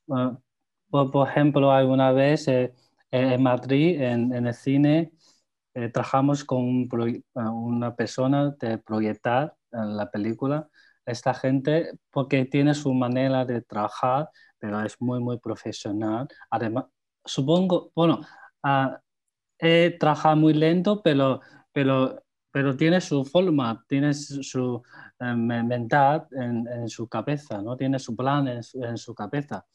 [0.08, 0.36] Eh,
[0.90, 2.74] por, por, ejemplo, alguna vez eh,
[3.10, 5.12] en Madrid, en, en, el cine,
[5.92, 6.88] trabajamos con
[7.34, 10.68] una persona de proyectar la película
[11.06, 14.28] esta gente porque tiene su manera de trabajar,
[14.58, 16.28] pero es muy, muy profesional.
[16.50, 16.86] Además,
[17.24, 18.20] supongo, bueno,
[18.64, 18.96] uh,
[19.58, 21.40] he trabajado muy lento, pero,
[21.72, 24.82] pero, pero tiene su forma, tiene su
[25.20, 27.76] eh, mental en, su cabeza, ¿no?
[27.76, 28.62] tiene su plan en,
[28.98, 29.66] su cabeza.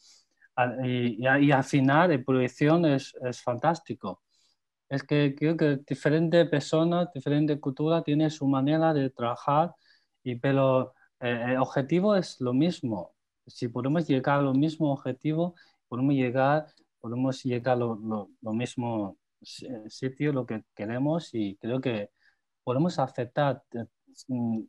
[0.56, 4.22] Ah, y, y, al final, la proyección es, es fantástico.
[4.90, 9.74] Es que creo que diferentes personas, diferentes culturas tienen su manera de trabajar,
[10.24, 13.14] y, pero el objetivo es lo mismo.
[13.48, 15.56] Si podemos llegar a lo mismo objetivo,
[15.88, 16.68] podemos llegar,
[17.00, 22.12] podemos llegar a lo, lo, mismo sitio, lo que queremos y creo que
[22.64, 23.64] podemos aceptar,
[24.28, 24.62] mm,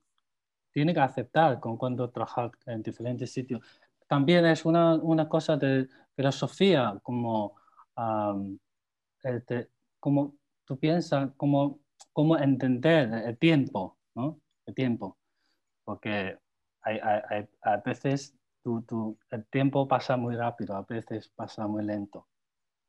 [0.73, 3.61] tiene que aceptar con cuando trabajar en diferentes sitios.
[4.09, 7.57] También es una, una cosa de filosofía, como,
[9.23, 9.69] este,
[10.01, 11.81] como tú piensas, como,
[12.13, 14.41] como entender el tiempo, ¿no?
[14.67, 15.19] El tiempo
[15.85, 16.39] porque
[16.83, 22.29] a veces tu, el tiempo pasa muy rápido, a veces pasa muy lento.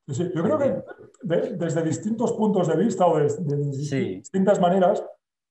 [0.08, 0.84] Sí, yo creo que
[1.22, 5.04] desde distintos puntos de vista o desde distintas maneras,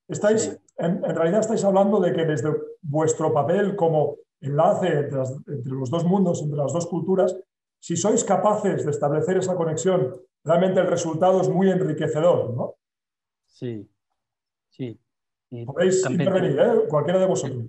[0.09, 5.90] estáis, en, realidad estáis hablando de que desde vuestro papel como enlace entre, entre, los
[5.90, 7.34] dos mundos, entre las dos culturas,
[7.80, 12.74] si sois capaces de establecer esa conexión, realmente el resultado es muy enriquecedor, ¿no?
[13.46, 13.88] Sí,
[14.68, 14.98] sí.
[15.66, 16.88] Podéis intervenir, ¿eh?
[16.88, 17.64] cualquiera de vosotros.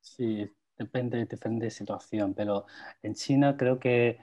[0.00, 2.66] Sí, depende, de situación, pero
[3.02, 4.18] en China creo que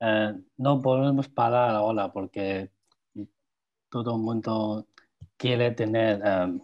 [0.00, 2.70] eh, no podemos parar ahora porque
[3.88, 4.86] todo el mundo
[5.36, 6.60] quiere tener, eh,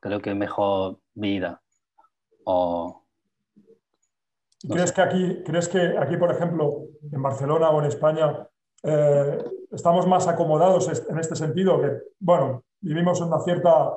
[0.00, 1.62] creo que mejor vida.
[2.44, 3.04] O,
[4.68, 8.46] ¿Crees, que aquí, ¿Crees que aquí, por ejemplo, en Barcelona o en España,
[9.70, 11.80] estamos más acomodados en este sentido?
[11.80, 13.92] Que, bueno, vivimos en una cierta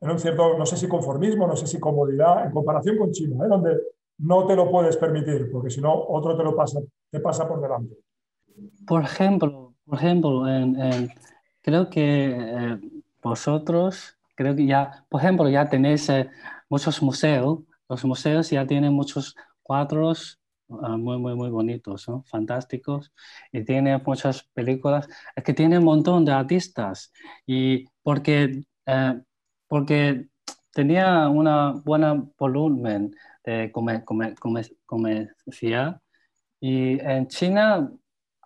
[0.00, 3.44] en un cierto, no sé si conformismo, no sé si comodidad, en comparación con China,
[3.44, 3.48] ¿eh?
[3.48, 3.78] donde
[4.18, 6.80] no te lo puedes permitir, porque si no, otro te lo pasa,
[7.10, 7.96] te pasa por delante.
[8.86, 10.44] Por ejemplo, por ejemplo
[11.62, 12.78] creo que eh,
[13.22, 16.30] vosotros, creo que ya, por ejemplo, ya tenéis eh,
[16.68, 20.40] muchos museos, los museos ya tienen muchos cuadros
[20.82, 23.12] ah, muy, muy, muy bonitos, fantásticos,
[23.52, 27.12] y tiene muchas películas, es que tiene un montón de artistas,
[27.46, 28.62] y porque
[29.68, 30.28] porque
[30.72, 33.72] tenía una buena volumen de
[34.86, 36.00] comercial.
[36.60, 37.90] Y en China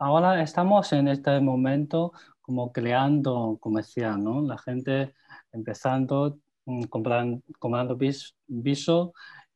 [0.01, 4.42] ahora estamos en este momento como creando comercial, ¿no?
[4.42, 5.14] La gente
[5.53, 7.96] empezando mm, comprando, comprando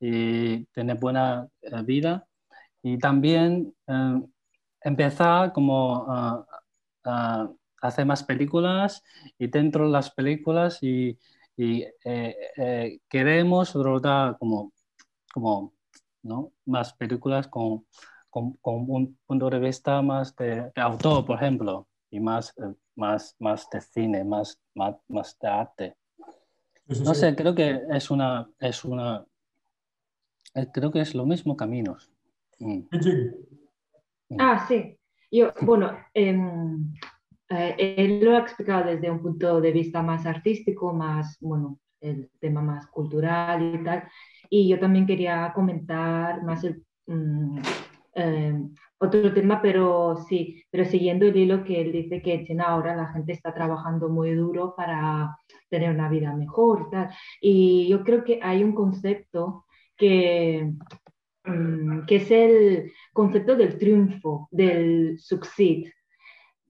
[0.00, 2.26] y tener buena eh, vida
[2.82, 4.22] y también eh,
[4.82, 7.48] empezar como a
[7.82, 9.02] hacer más películas
[9.38, 11.18] y dentro de las películas y
[11.56, 14.72] y eh, eh, queremos rodar como,
[15.32, 15.74] como
[16.22, 16.52] ¿no?
[16.66, 17.86] más películas con,
[18.34, 18.58] con,
[18.90, 23.80] un punto de vista más de, autor, por ejemplo, y más, eh, más, más de
[23.80, 25.96] cine, más, más, más de arte.
[26.86, 29.24] No sé, creo que es una, es una,
[30.72, 32.10] creo que es lo mismo caminos.
[32.58, 32.80] Mm.
[34.38, 34.98] Ah, sí.
[35.30, 36.92] Yo, bueno, em,
[37.50, 42.30] eh, él lo ha explicado desde un punto de vista más artístico, más, bueno, el
[42.40, 44.08] tema más cultural y tal.
[44.50, 47.60] Y yo también quería comentar más el, mm,
[48.14, 48.54] eh,
[48.98, 52.96] otro tema, pero sí, pero siguiendo el hilo que él dice que en China ahora
[52.96, 55.36] la gente está trabajando muy duro para
[55.68, 57.10] tener una vida mejor y tal.
[57.40, 60.72] Y yo creo que hay un concepto que,
[61.44, 65.90] mm, que es el concepto del triunfo, del succeed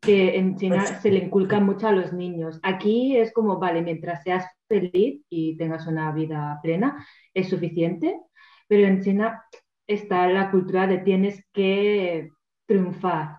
[0.05, 2.61] que en China pues se le inculca mucho a los niños.
[2.63, 8.21] Aquí es como, vale, mientras seas feliz y tengas una vida plena, es suficiente,
[8.69, 9.43] pero en China
[9.87, 12.31] está la cultura de tienes que
[12.67, 13.39] triunfar.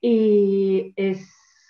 [0.00, 1.28] Y es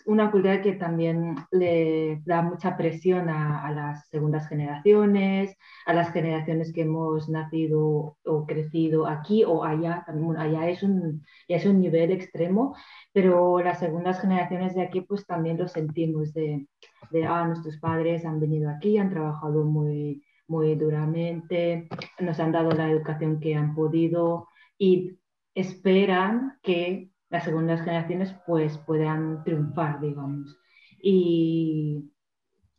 [0.08, 5.54] una cultura que también le da mucha presión a, las segundas generaciones,
[5.84, 10.06] a las generaciones que hemos nacido o crecido aquí o allá.
[10.38, 12.74] allá es un, es un nivel extremo,
[13.12, 16.66] pero las segundas generaciones de aquí pues también lo sentimos de,
[17.10, 21.88] de ah, nuestros padres han venido aquí, han trabajado muy, muy duramente,
[22.18, 25.18] nos han dado la educación que han podido y
[25.54, 30.58] esperan que las segundas generaciones pues puedan triunfar, digamos.
[31.02, 32.10] Y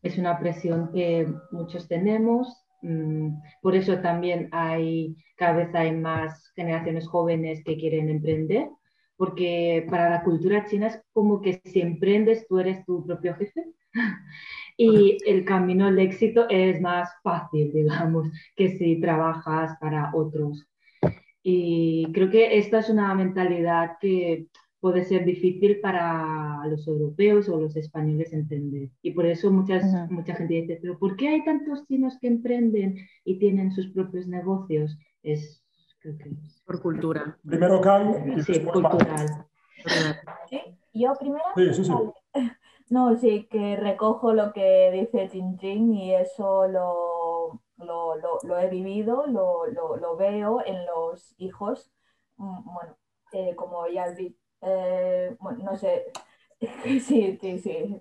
[0.01, 3.29] es una presión que muchos tenemos, mm,
[3.61, 8.69] por eso también hay, cada vez hay más generaciones jóvenes que quieren emprender,
[9.17, 13.65] porque para la cultura china es como que si emprendes tú eres tu propio jefe
[14.77, 20.67] y el camino al éxito es más fácil, digamos, que si trabajas para otros.
[21.43, 24.47] Y creo que esta es una mentalidad que
[24.79, 28.89] puede ser difícil para los europeos o los españoles entender.
[29.01, 32.95] Y por eso muchas, mucha gente dice, pero ¿por qué hay tantos chinos que emprenden
[33.25, 34.97] y tienen sus propios negocios?
[35.23, 35.61] Es,
[35.99, 36.31] creo que
[36.65, 37.37] por cultura.
[37.45, 39.45] Primero Kang sí, cultural.
[40.93, 41.43] Yo primero.
[41.55, 41.91] Sí, sí, sí.
[42.89, 49.27] No, sí, que recojo lo que dice Jin y eso lo, lo, lo, he vivido,
[49.27, 51.91] lo, lo, veo en los hijos.
[52.37, 52.97] Mm, bueno,
[53.33, 56.11] eh, como ya has dicho, eh, bueno, no sé,
[56.99, 56.99] sí,
[57.39, 57.99] sí, sí,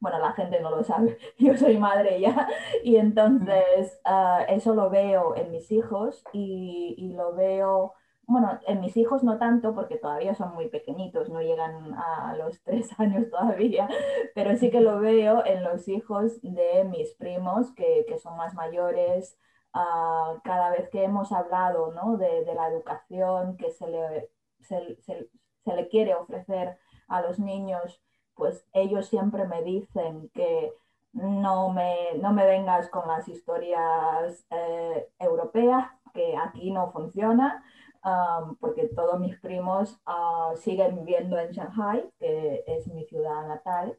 [0.00, 2.48] bueno, la gente no lo sabe, yo soy madre ya,
[2.84, 7.94] y entonces ah, eso lo veo en mis hijos y, y, lo veo,
[8.30, 12.62] bueno, en mis hijos no tanto porque todavía son muy pequeñitos, no llegan a los
[12.64, 13.88] tres años todavía,
[14.34, 18.54] pero sí que lo veo en los hijos de mis primos que, que son más
[18.54, 19.36] mayores.
[19.72, 22.16] Uh, cada vez que hemos hablado ¿no?
[22.16, 24.28] de, de, la educación que se le,
[24.60, 25.30] se, se,
[25.64, 26.76] se le quiere ofrecer
[27.06, 28.02] a los niños,
[28.34, 30.72] pues ellos siempre me dicen que
[31.12, 37.62] no me, no me vengas con las historias eh, europeas, que aquí no funciona,
[38.04, 43.96] um, porque todos mis primos uh, siguen viviendo en Shanghai, que es mi ciudad natal.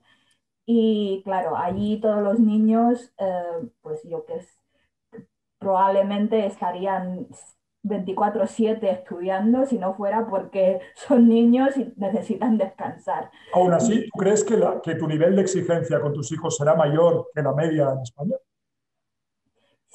[0.66, 4.40] Y claro, allí todos los niños, eh, pues yo que
[5.60, 7.28] probablemente estarían
[7.84, 13.32] 24/7 estudiando si no fuera porque son niños y necesitan descansar.
[13.54, 16.76] Aún así, ¿tú crees que, la, que tu nivel de exigencia con tus hijos será
[16.76, 18.36] mayor que la media en España?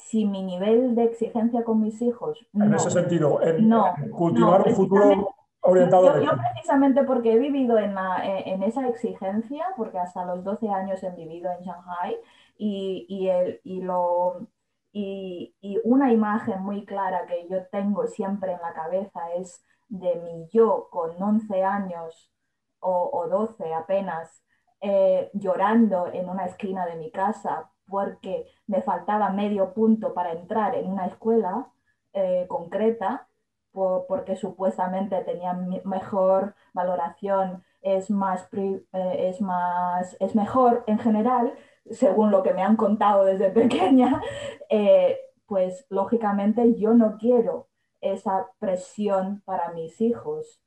[0.07, 2.39] Si mi nivel de exigencia con mis hijos...
[2.53, 3.69] En ese sentido, en,
[4.11, 6.15] cultivar un futuro orientado...
[6.15, 11.03] Yo, yo, precisamente porque he vivido en, en, esa exigencia, porque hasta los 12 años
[11.03, 12.17] he vivido en Shanghai
[12.57, 14.47] y, y, el, y lo
[14.93, 20.47] y, una imagen muy clara que yo tengo siempre en la cabeza es de mi
[20.49, 22.31] yo con 11 años
[22.79, 24.43] o, 12 apenas,
[24.79, 30.75] eh, llorando en una esquina de mi casa porque me faltaba medio punto para entrar
[30.75, 31.67] en una escuela
[32.13, 33.27] eh, concreta,
[33.71, 38.83] porque supuestamente tenía mejor valoración, es más, eh,
[39.29, 41.53] es más, es mejor en general,
[41.91, 44.21] según lo que me han contado desde pequeña,
[44.69, 47.67] eh, pues lógicamente yo no quiero
[48.01, 50.61] esa presión para mis hijos,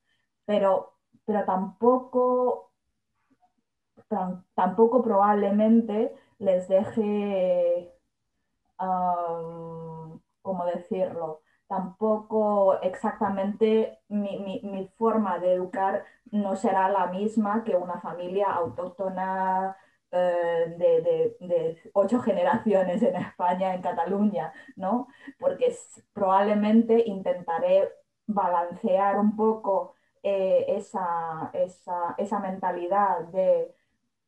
[0.45, 0.95] pero,
[1.25, 2.71] pero tampoco,
[4.55, 7.93] tampoco probablemente les deje,
[10.43, 11.43] ¿cómo decirlo?
[11.69, 19.77] Tampoco exactamente mi, mi forma de educar no será la misma que una familia autóctona
[20.13, 20.75] eh,
[21.39, 25.07] de, ocho generaciones en España, en Cataluña, ¿no?
[25.39, 25.73] Porque
[26.13, 27.89] probablemente intentaré
[28.27, 33.73] balancear un poco eh, esa, esa, mentalidad de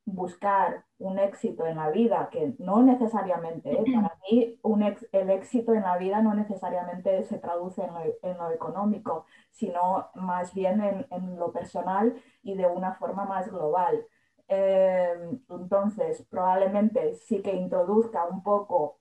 [0.04, 3.84] buscar un éxito en la vida, que no necesariamente, ¿eh?
[3.94, 7.82] para mí un el éxito en la vida no necesariamente se traduce
[8.22, 13.50] en lo, económico, sino más bien en, en, lo personal y de una forma más
[13.50, 14.04] global.
[14.48, 18.98] Em, entonces, probablemente sí que introduzca un poco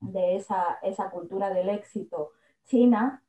[0.00, 2.32] de esa, esa cultura del éxito
[2.64, 3.22] china,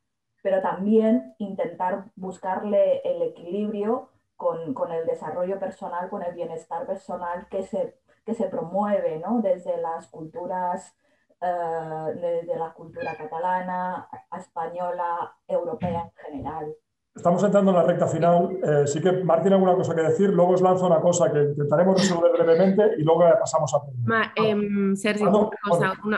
[0.43, 4.09] pero también intentar buscarle el equilibrio
[4.41, 9.39] con, con, el desarrollo personal, con el bienestar personal que se, que se promueve ¿no?
[9.39, 10.95] desde las culturas,
[11.41, 16.75] uh, desde la cultura catalana, española, europea en general.
[17.13, 18.57] Estamos entrando en la recta final.
[18.63, 20.29] Eh, sí que Martín alguna cosa que decir.
[20.29, 23.79] Luego os lanzo una cosa que intentaremos resolver brevemente y luego pasamos a...
[24.05, 26.17] Ma, eh, Sergio, una, cosa, una,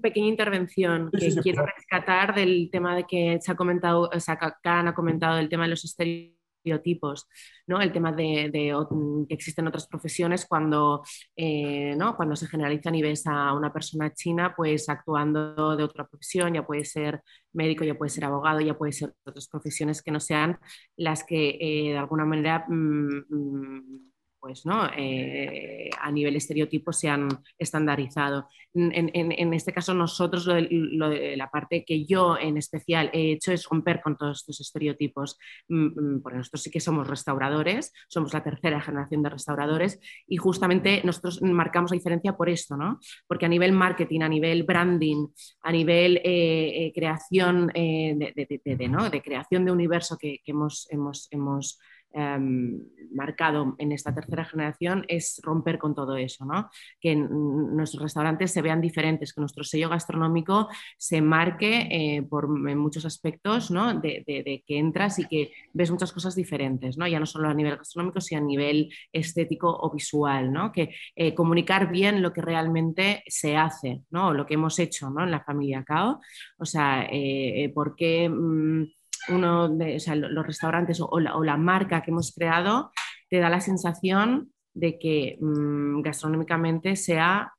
[0.00, 4.88] pequeña intervención que quiero rescatar del tema de que se ha comentado, o sea, Karen
[4.88, 6.35] ha comentado el tema de los estereotipos
[6.66, 7.28] estereotipos,
[7.66, 7.80] ¿no?
[7.80, 11.02] El tema de, que existen otras profesiones cuando,
[11.36, 12.16] eh, ¿no?
[12.16, 16.66] cuando se generalizan y ves a una persona china pues actuando de otra profesión, ya
[16.66, 20.58] puede ser médico, ya puede ser abogado, ya puede ser otras profesiones que no sean
[20.96, 24.10] las que eh, de alguna manera mm, mm,
[24.46, 24.88] pues, ¿no?
[24.96, 27.26] Eh, a nivel estereotipo se han
[27.58, 28.48] estandarizado.
[28.72, 34.16] En, este caso, nosotros, la parte que yo en especial he hecho es romper con
[34.16, 35.36] todos estos estereotipos,
[35.68, 40.36] mm, mm, porque nosotros sí que somos restauradores, somos la tercera generación de restauradores y
[40.36, 43.00] justamente nosotros marcamos la diferencia por esto, ¿no?
[43.26, 45.26] porque a nivel marketing, a nivel branding,
[45.62, 49.10] a nivel eh, eh, creación de, ¿no?
[49.10, 51.95] de, creación de universo que, hemos, hemos, hemos Em,
[53.12, 56.70] marcado en esta tercera generación es romper con todo eso, ¿no?
[57.00, 63.04] que nuestros restaurantes se vean diferentes, que nuestro sello gastronómico se marque eh, por, muchos
[63.04, 63.98] aspectos ¿no?
[64.00, 67.06] de, que entras y que ves muchas cosas diferentes, ¿no?
[67.06, 70.72] ya no solo a nivel gastronómico, sino a nivel estético o visual, ¿no?
[70.72, 74.32] que eh, comunicar bien lo que realmente se hace, ¿no?
[74.32, 75.24] lo que hemos hecho ¿no?
[75.24, 76.20] en la familia Cao,
[76.58, 78.28] o sea, eh, por qué...
[78.28, 78.95] Mm,
[79.28, 82.90] uno de los restaurantes o la, marca que hemos creado
[83.28, 87.52] te da la sensación de que mm, gastronómicamente sea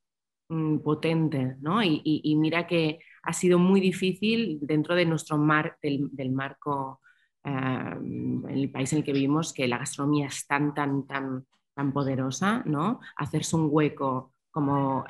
[0.50, 1.84] mm, potente, ¿no?
[1.84, 7.02] Y, mira que ha sido muy difícil dentro de nuestro mar, del, marco,
[7.44, 11.46] eh, en el país en el que vivimos, que la gastronomía es tan, tan, tan,
[11.74, 13.00] tan poderosa, ¿no?
[13.16, 15.06] Hacerse un hueco como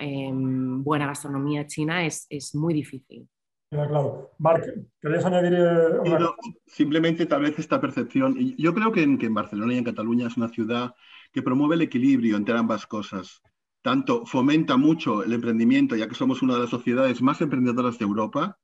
[0.84, 3.30] buena gastronomía china es, es muy difícil
[3.70, 4.32] claro.
[4.38, 4.66] Marc,
[5.02, 5.54] ¿querías añadir?
[5.54, 6.20] Eh,
[6.66, 8.36] simplemente tal vez esta percepción.
[8.58, 10.94] Yo creo que en, que en Barcelona y en Cataluña es una ciudad
[11.32, 13.42] que promueve el equilibrio entre ambas cosas.
[13.82, 18.06] Tanto fomenta mucho el emprendimiento, ya que somos una de las sociedades más emprendedoras de
[18.06, 18.58] Europa,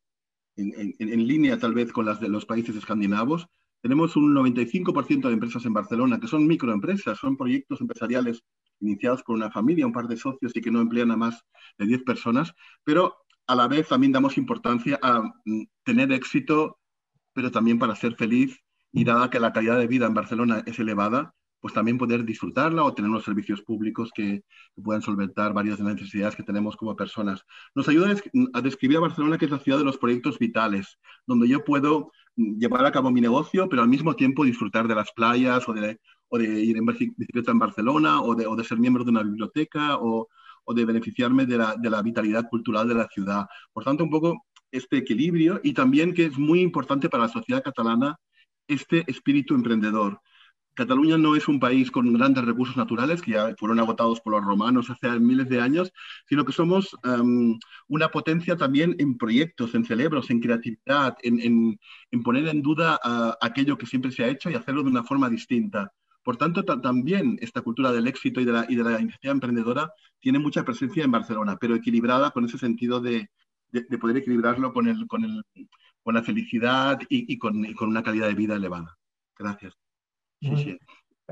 [0.55, 3.47] en, en línea tal vez con las de los países escandinavos.
[3.81, 8.41] Tenemos un 95% de empresas en Barcelona que son microempresas, son proyectos empresariales
[8.79, 11.43] iniciados por una familia, un par de socios y que no emplean a más
[11.77, 16.79] de 10 personas, pero a la vez también damos importancia a mm, tener éxito,
[17.33, 18.59] pero también para ser feliz
[18.91, 22.83] y dada que la calidad de vida en Barcelona es elevada, pues también poder disfrutarla
[22.83, 24.43] o tener unos servicios públicos que,
[24.83, 27.45] puedan solventar varias de las necesidades que tenemos como personas.
[27.75, 28.15] Nos ayuda
[28.53, 32.11] a describir a Barcelona que es la ciudad de los proyectos vitales, donde yo puedo
[32.35, 35.73] mm, llevar a cabo mi negocio, pero al mismo tiempo disfrutar de las playas o
[35.73, 39.11] de, o de ir en bicicleta en Barcelona o de, o de ser miembro de
[39.11, 40.27] una biblioteca o,
[40.65, 43.45] o de beneficiarme de la, de la vitalidad cultural de la ciudad.
[43.71, 47.63] Por tanto, un poco este equilibrio y también que es muy importante para la sociedad
[47.63, 48.17] catalana
[48.67, 50.19] este espíritu emprendedor.
[50.75, 54.43] Cataluña no es un país con grandes recursos naturales que ya fueron agotados por los
[54.43, 55.91] romanos hace miles de años,
[56.27, 61.77] sino que somos em, una potencia también en proyectos, en cerebros, en creatividad, en,
[62.11, 65.03] en, poner en duda ah, aquello que siempre se ha hecho y hacerlo de una
[65.03, 65.91] forma distinta.
[66.23, 69.91] Por tanto, también esta cultura del éxito y de, la, y de la iniciativa emprendedora
[70.19, 73.29] tiene mucha presencia en Barcelona, pero equilibrada con ese sentido de,
[73.71, 75.43] de, poder equilibrarlo con, el, con, el,
[76.01, 78.97] con la felicidad y, y, con, y, con, una calidad de vida elevada.
[79.37, 79.73] Gracias.
[80.39, 80.77] Sí, sí.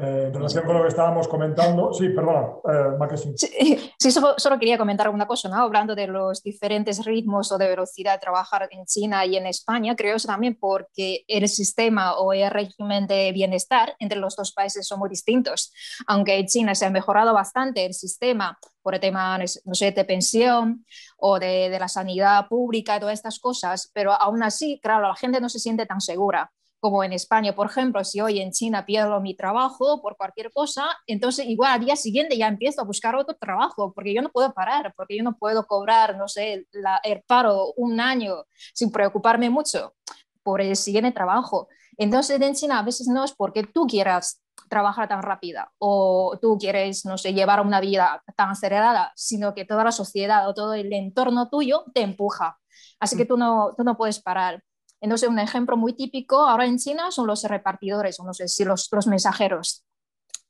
[0.01, 4.79] Eh, en relación con lo que estábamos comentando, sí, perdona, eh, Sí, sí solo, quería
[4.79, 5.57] comentar una cosa, ¿no?
[5.57, 9.95] hablando de los diferentes ritmos o de velocidad de trabajar en China y en España,
[9.95, 14.87] creo eso también porque el sistema o el régimen de bienestar entre los dos países
[14.87, 15.71] son muy distintos.
[16.07, 20.05] Aunque en China se ha mejorado bastante el sistema por el tema, no sé, de
[20.05, 20.83] pensión
[21.17, 25.15] o de, de la sanidad pública y todas estas cosas, pero aún así, claro, la
[25.15, 28.85] gente no se siente tan segura como en España, por ejemplo, si hoy en China
[28.85, 33.15] pierdo mi trabajo por cualquier cosa, entonces igual al día siguiente ya empiezo a buscar
[33.15, 36.65] otro trabajo, porque yo no puedo parar, porque yo no puedo cobrar, no sé,
[37.03, 39.93] el paro un año sin preocuparme mucho
[40.41, 41.67] por el siguiente trabajo.
[41.97, 46.57] Entonces en China a veces no es porque tú quieras trabajar tan rápida o tú
[46.57, 50.73] quieres, no sé, llevar una vida tan acelerada, sino que toda la sociedad o todo
[50.73, 52.57] el entorno tuyo te empuja.
[52.99, 53.27] Así que mm.
[53.27, 54.63] tú no, tú no puedes parar.
[55.01, 58.63] Entonces, un ejemplo muy típico ahora en China son los repartidores, o no sé si
[58.63, 59.83] los, los mensajeros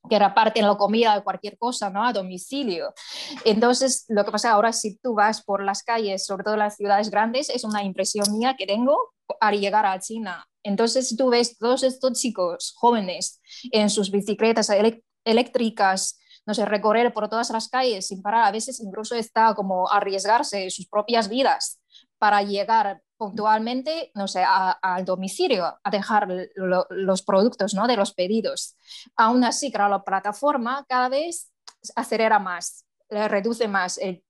[0.09, 2.03] que reparten la comida de cualquier cosa, ¿no?
[2.03, 2.93] A domicilio.
[3.45, 6.75] Entonces, lo que pasa ahora, si tú vas por las calles, sobre todo en las
[6.75, 10.45] ciudades grandes, es una impresión mía que tengo al llegar a China.
[10.63, 13.41] Entonces, tú ves todos estos chicos jóvenes
[13.71, 14.71] en sus bicicletas
[15.23, 19.89] eléctricas, no sé, recorrer por todas las calles sin parar, a veces incluso está como
[19.89, 21.79] arriesgarse sus propias vidas
[22.17, 27.85] para llegar puntualmente, no sé, al domicilio, a dejar los productos ¿no?
[27.85, 28.75] de los pedidos.
[29.15, 31.51] Aún así, claro, la plataforma cada vez
[31.95, 34.23] acelera más, reduce más el,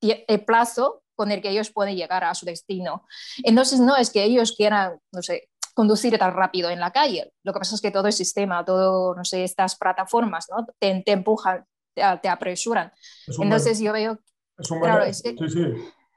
[0.45, 3.05] plazo con el que ellos pueden llegar a su destino.
[3.43, 7.31] Entonces, no es que ellos quieran, no sé, conducir tan rápido en la calle.
[7.43, 10.67] Lo que pasa es que todo el sistema, todo, no sé, estas plataformas, ¿no?
[10.79, 12.91] Te, te empujan, te, apresuran.
[13.39, 14.19] Entonces yo veo...
[14.57, 15.63] Es un claro, Sí, sí.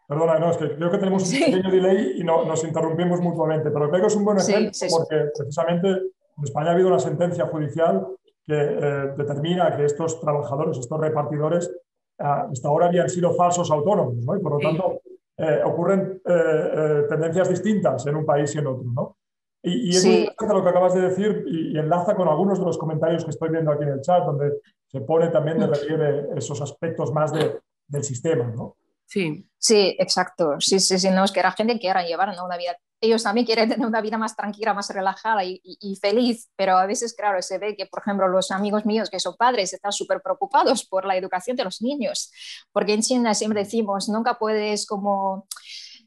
[0.06, 3.70] Perdona, no, es que creo que tenemos un pequeño delay y no, nos interrumpimos mutuamente,
[3.70, 7.46] pero creo que es un buen ejemplo porque precisamente en España ha habido una sentencia
[7.46, 8.06] judicial
[8.44, 11.74] que eh, determina que estos trabajadores, estos repartidores,
[12.18, 14.36] ah, hasta ahora habían sido falsos autónomos, ¿no?
[14.36, 15.00] Y por lo tanto
[15.38, 19.16] eh, ocurren eh, tendencias distintas en un país y en otro, ¿no?
[19.62, 22.66] Y, y es muy interesante lo que acabas de decir y, enlaza con algunos de
[22.66, 26.28] los comentarios que estoy viendo aquí en el chat, donde se pone también de relieve
[26.36, 28.76] esos aspectos más de, del sistema, ¿no?
[29.06, 29.48] Sí.
[29.58, 30.60] Sí, exacto.
[30.60, 33.68] Sí, sí, sí, no, es que la gente quiera llevar una vida ellos también quieren
[33.68, 37.76] tener una vida más tranquila, más relajada y, feliz, pero a veces, claro, se ve
[37.76, 41.56] que, por ejemplo, los amigos míos que son padres están súper preocupados por la educación
[41.56, 42.32] de los niños,
[42.72, 45.46] porque en China siempre decimos, nunca puedes como...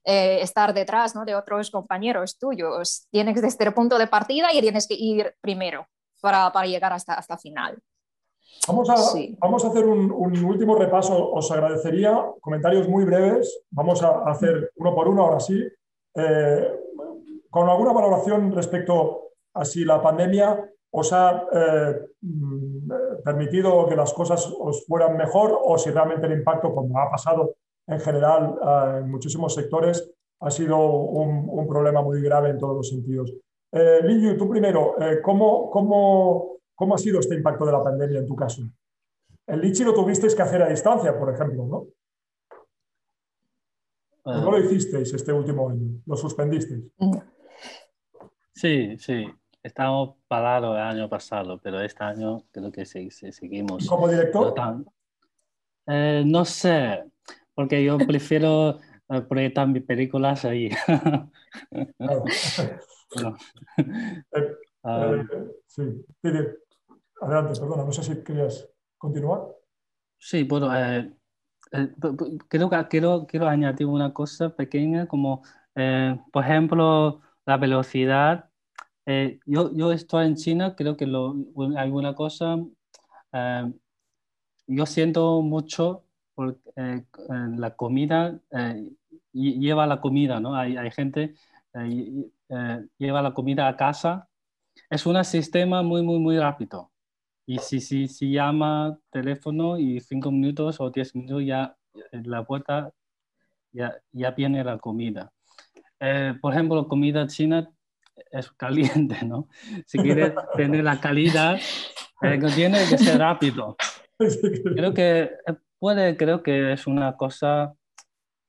[0.10, 1.26] Eh, estar detrás ¿no?
[1.26, 3.08] de otros compañeros tuyos.
[3.12, 5.86] Tienes desde el punto de partida y tienes que ir primero
[6.22, 7.78] para, para llegar hasta, hasta final.
[8.68, 8.96] Vamos a,
[9.40, 11.32] vamos a hacer un, último repaso.
[11.32, 13.64] Os agradecería comentarios muy breves.
[13.72, 15.66] Vamos a hacer uno por uno ahora sí.
[16.16, 16.68] Eh,
[17.50, 21.96] con alguna valoración respecto a si la pandemia os ha eh,
[23.24, 27.56] permitido que las cosas os fueran mejor o si realmente el impacto, como ha pasado
[27.88, 32.90] en general eh, en muchísimos sectores, ha sido un, problema muy grave en todos los
[32.90, 33.34] sentidos.
[33.72, 38.28] Eh, Liu, tú primero, ¿cómo, cómo, cómo ha sido este impacto de la pandemia en
[38.28, 38.62] tu caso?
[39.48, 41.88] El Lichi lo tuvisteis que hacer a distancia, por ejemplo, ¿no?
[44.24, 46.02] ¿Cómo lo hicisteis este último año?
[46.06, 46.84] ¿Lo suspendisteis?
[48.54, 49.26] Sí, sí.
[49.64, 53.88] Estamos parados el año pasado, pero este año creo que sí, seguimos.
[53.88, 54.54] ¿Como director?
[55.88, 57.06] Eh, no sé,
[57.56, 60.70] porque yo prefiero eh, proyectar mis películas ahí.
[64.34, 64.54] Eh,
[64.84, 65.24] ah.
[65.66, 66.06] sí,
[67.22, 69.48] adelante, perdona, no sé si querías continuar.
[70.18, 70.70] Sí, bueno,
[72.48, 75.44] creo que quiero, añadir una cosa pequeña, como
[76.32, 78.50] por ejemplo la velocidad.
[79.06, 81.06] Eh, yo, yo estoy en China, creo que
[81.78, 82.58] alguna cosa,
[83.32, 83.74] eh,
[84.68, 86.04] yo siento mucho
[86.36, 87.04] porque eh,
[87.58, 88.40] la comida
[89.32, 90.56] lleva la comida, ¿no?
[90.56, 91.36] Hay, hay gente
[92.98, 94.28] lleva la comida a casa.
[94.90, 96.92] Es un sistema muy, muy, muy rápido.
[97.48, 101.76] Y si, si, si llama teléfono y cinco minutos o diez minutos ya
[102.12, 102.92] en la puerta
[103.72, 105.32] ya, ya viene la comida.
[106.42, 107.68] por ejemplo, comida china
[108.32, 109.48] es caliente, ¿no?
[109.86, 111.60] Si quieres tener la calidad,
[112.22, 113.76] eh, tiene que ser rápido.
[114.18, 117.74] Creo que eh, puede, creo que es una cosa,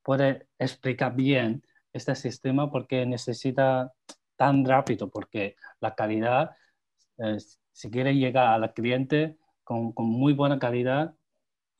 [0.03, 3.91] puede explicar bien este sistema porque necesita
[4.35, 6.51] tan rápido, porque la calidad,
[7.17, 7.37] eh,
[7.79, 11.15] si quiere llegar a la cliente con, con muy buena calidad,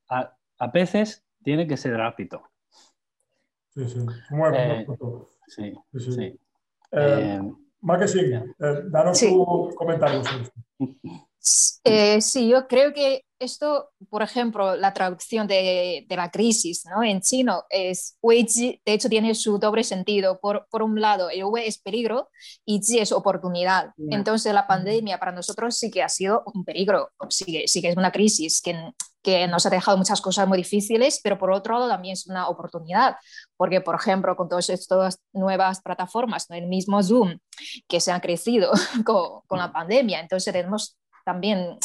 [0.07, 2.41] a, a, veces tiene que ser rápido.
[3.75, 3.99] Sí, sí.
[4.29, 4.49] Muy
[5.49, 6.11] sí, sí.
[6.13, 6.39] sí.
[7.81, 9.27] Marketing, eh, danos sí.
[9.27, 10.21] tu comentario
[11.83, 17.03] eh, sí, yo creo que esto, por ejemplo, la traducción de, de la crisis ¿no?
[17.03, 20.39] en chino es Weiji, de hecho tiene su doble sentido.
[20.41, 22.29] Por, por un lado, el Wei es peligro
[22.65, 23.93] y Ji es oportunidad.
[24.09, 27.97] Entonces la pandemia para nosotros sí que ha sido un peligro, sí sí que es
[27.97, 28.75] una crisis que
[29.21, 32.47] que nos ha dejado muchas cosas muy difíciles, pero por otro lado también es una
[32.47, 33.15] oportunidad,
[33.57, 36.55] porque por ejemplo con todas estas nuevas plataformas, ¿no?
[36.55, 37.37] el mismo Zoom,
[37.87, 38.71] que se han crecido
[39.05, 40.97] con, con la pandemia, entonces tenemos
[41.29, 41.77] también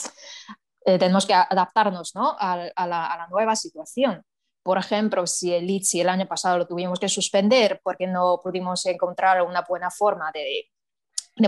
[0.86, 2.34] eh, tenemos que adaptarnos ¿no?
[2.38, 4.22] a, a, la, a, la, nueva situación.
[4.62, 8.86] Por ejemplo, si el ITSI el año pasado lo tuvimos que suspender porque no pudimos
[8.86, 10.70] encontrar una buena forma de,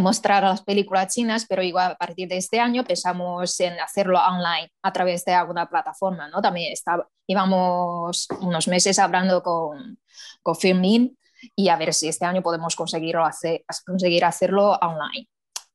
[0.00, 4.70] mostrar las películas chinas, pero igual a partir de este año pensamos en hacerlo online
[4.82, 6.42] a través de alguna plataforma, ¿no?
[6.42, 9.98] También está, llevamos unos meses hablando con,
[10.42, 11.16] con Filmin
[11.54, 15.28] y a ver si este año podemos conseguirlo hacer, conseguir hacerlo online.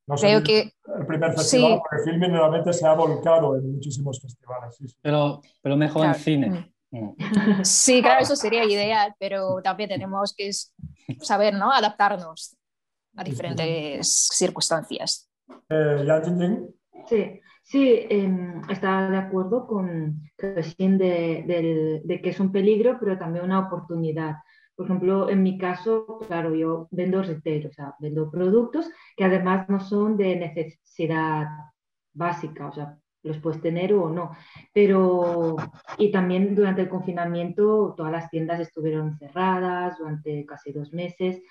[0.07, 4.77] No Creo que el primer festival, porque Filmin realmente se ha volcado en muchísimos festivales.
[5.01, 6.49] Pero, pero mejor en cine.
[6.49, 6.71] Mm.
[6.91, 7.15] Mm.
[7.63, 10.49] Sí, claro, eso sería ideal, pero también tenemos que
[11.21, 11.71] saber, ¿no?
[11.71, 12.57] Adaptarnos
[13.15, 15.29] a diferentes circunstancias.
[15.69, 16.05] Eh,
[17.07, 23.45] sí, sí em, está de acuerdo con de, de que es un peligro, pero también
[23.45, 24.35] una oportunidad.
[24.75, 29.69] Por ejemplo, en mi caso, claro, yo vendo retail, o sea, vendo productos que además
[29.69, 31.47] no son de necesidad
[32.13, 34.31] básica, o sea, los puedes tener o no.
[34.73, 35.55] Pero,
[35.97, 41.41] y también durante el confinamiento, todas las tiendas estuvieron cerradas durante casi dos meses.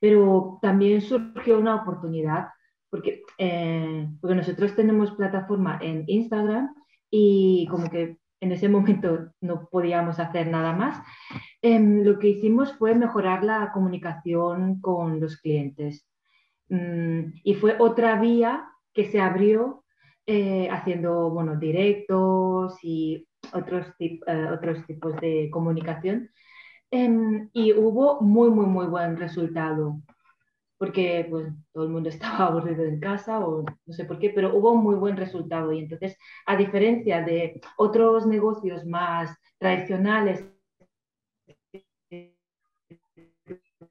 [0.00, 2.48] Pero también surgió una oportunidad
[2.90, 6.74] porque, eh, porque nosotros tenemos plataforma en Instagram
[7.10, 11.02] y como que en ese momento no podíamos hacer nada más.
[11.62, 16.06] Em, lo que hicimos fue mejorar la comunicación con los clientes.
[16.68, 19.84] Mm, y fue otra vía que se abrió
[20.26, 24.20] eh, haciendo bueno, directos y otros, eh,
[24.52, 26.30] otros tipos de comunicación.
[26.90, 30.00] Em, y hubo muy, muy, muy buen resultado
[30.78, 34.56] porque pues, todo el mundo estaba aburrido en casa o no sé por qué, pero
[34.56, 35.72] hubo un muy buen resultado.
[35.72, 36.16] Y entonces,
[36.46, 40.44] a diferencia de otros negocios más tradicionales,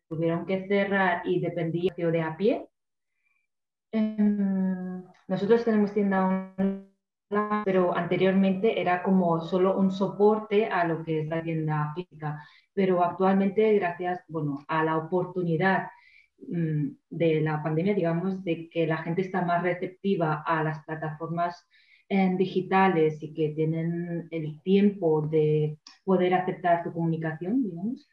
[0.10, 2.68] tuvieron que cerrar y dependía de a pie,
[3.92, 6.88] em, nosotros tenemos tienda online,
[7.66, 12.42] pero anteriormente era como solo un soporte a lo que es la tienda física.
[12.74, 15.88] Pero actualmente, gracias bueno, a la oportunidad
[16.40, 21.68] Mm, de la pandemia, digamos, de que la gente está más receptiva a las plataformas
[22.10, 28.08] eh, digitales y que tienen el tiempo de poder aceptar tu comunicación, digamos,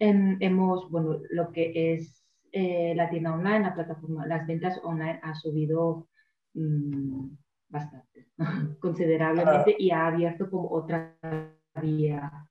[0.00, 5.20] em, hemos, bueno, lo que es eh, la tienda online, la plataforma, las ventas online
[5.22, 6.08] ha subido
[6.54, 7.28] mm,
[7.68, 8.26] bastante,
[8.80, 11.16] considerablemente y ha abierto como otra
[11.80, 12.48] vía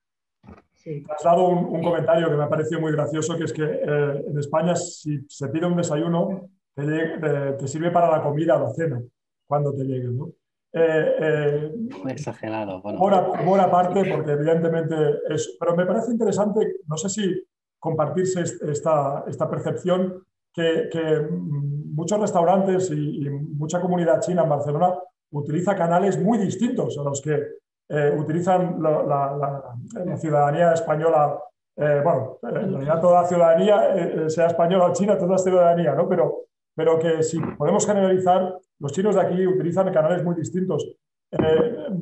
[1.10, 4.40] Has dado un, comentario que me ha parecido muy gracioso, que es que eh, en
[4.40, 9.02] España si se pide un desayuno, te, sirve para la comida o la cena,
[9.46, 10.08] cuando te llegue.
[10.08, 10.32] ¿no?
[10.72, 11.72] Eh, eh,
[12.10, 12.82] exagerado.
[12.82, 13.00] Bueno.
[13.00, 14.96] Por, aparte, porque evidentemente
[15.30, 15.58] es...
[15.60, 17.44] Pero me parece interesante, no sé si
[17.80, 20.24] compartirse esta, esta percepción,
[20.54, 20.90] que,
[21.32, 24.94] muchos restaurantes y, y mucha comunidad china en Barcelona
[25.32, 27.60] utiliza canales muy distintos a los que
[27.92, 29.76] eh, utilizan la,
[30.18, 31.40] ciudadanía española,
[31.76, 35.96] eh, bueno, en realidad toda la ciudadanía, eh, sea española o china, toda la ciudadanía,
[35.96, 36.08] ¿no?
[36.08, 36.46] Pero,
[36.80, 40.88] pero que si podemos generalizar, los chinos de aquí utilizan canales muy distintos.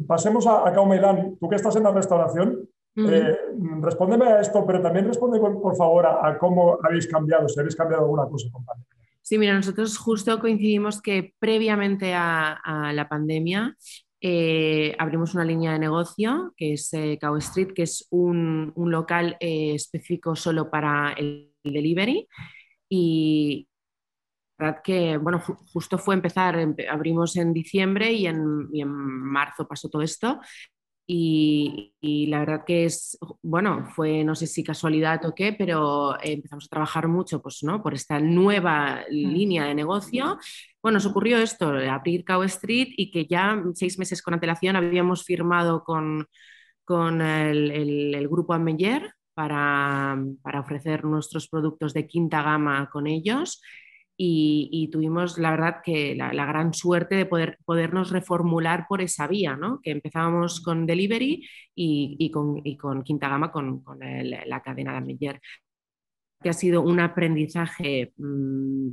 [0.08, 0.88] pasemos a, a Cao
[1.40, 2.70] tú que estás en la restauración,
[3.82, 8.04] respóndeme a esto, pero también responde por, favor a, cómo habéis cambiado, si habéis cambiado
[8.04, 8.86] alguna cosa, compañero.
[9.24, 13.76] Sí, mira, nosotros justo coincidimos que previamente a, a la pandemia
[14.20, 19.38] eh, abrimos una línea de negocio que es eh, Cow Street, que es un, local
[19.40, 22.28] eh, específico solo para el delivery.
[22.90, 23.67] Y
[24.58, 25.40] verdad que, bueno,
[25.72, 26.58] justo fue empezar,
[26.90, 30.40] abrimos en diciembre y en, y en marzo pasó todo esto.
[31.10, 31.94] Y,
[32.30, 36.68] la verdad que es, bueno, fue no sé si casualidad o qué, pero empezamos a
[36.70, 37.82] trabajar mucho pues, ¿no?
[37.82, 39.14] por esta nueva mm.
[39.14, 40.38] línea de negocio.
[40.82, 45.24] Bueno, nos ocurrió esto, abrir Cow Street y que ya seis meses con antelación habíamos
[45.24, 46.28] firmado con,
[46.84, 53.62] con el, el, grupo Ameyer para, para ofrecer nuestros productos de quinta gama con ellos
[54.18, 59.56] y, tuvimos la verdad que la, gran suerte de poder, podernos reformular por esa vía,
[59.56, 59.80] ¿no?
[59.82, 65.42] que empezábamos con delivery y, con, con, quinta gama con, con la cadena de Meyer
[66.42, 68.90] que ha sido un aprendizaje, mm,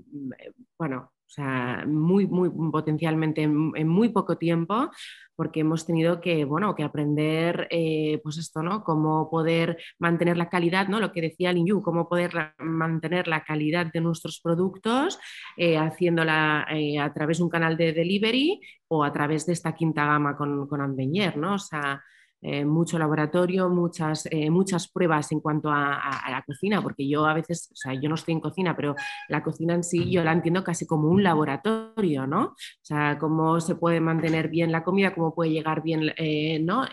[0.79, 4.91] bueno, o sea, muy, muy potencialmente en, muy poco tiempo,
[5.37, 8.85] porque hemos tenido que, bueno, que aprender, eh, pues esto, ¿no?
[8.85, 11.01] Cómo poder mantener la calidad, ¿no?
[11.01, 15.19] Lo que decía Lin Yu, cómo poder mantener la calidad de nuestros productos,
[15.57, 19.75] eh, haciéndola eh, a través de un canal de delivery o a través de esta
[19.75, 21.55] quinta gama con, con Ambeñer, ¿no?
[21.55, 22.03] O sea,
[22.47, 25.99] eh, mucho laboratorio, muchas, eh, muchas pruebas en cuanto a,
[26.31, 28.95] la cocina, porque yo a veces, o sea, yo no estoy en cocina, pero
[29.31, 32.43] la cocina en sí yo la entiendo casi como un laboratorio, ¿no?
[32.49, 36.85] O sea, cómo se puede mantener bien la comida, cómo puede llegar bien, eh, ¿no?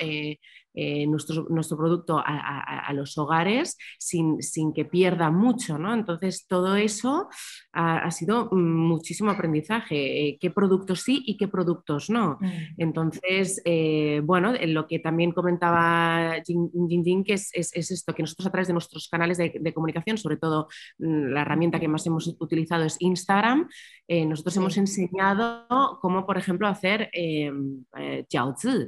[0.74, 4.40] Eh, nuestro, nuestro, producto a, los hogares sin,
[4.74, 5.78] que pierda mucho.
[5.78, 5.94] ¿no?
[5.94, 7.28] Entonces, todo eso
[7.74, 10.28] ha, sido muchísimo aprendizaje.
[10.28, 12.38] Eh, ¿Qué productos sí y qué productos no?
[12.40, 12.50] Mm.
[12.78, 16.70] Entonces, eh, bueno, lo que también comentaba Jin
[17.04, 20.68] Jin, que es, esto, que nosotros a través de nuestros canales de, comunicación, sobre todo
[21.00, 23.68] mm, la herramienta que más hemos utilizado es Instagram,
[24.08, 25.66] nosotros hemos enseñado
[26.02, 27.50] cómo, por ejemplo, hacer eh,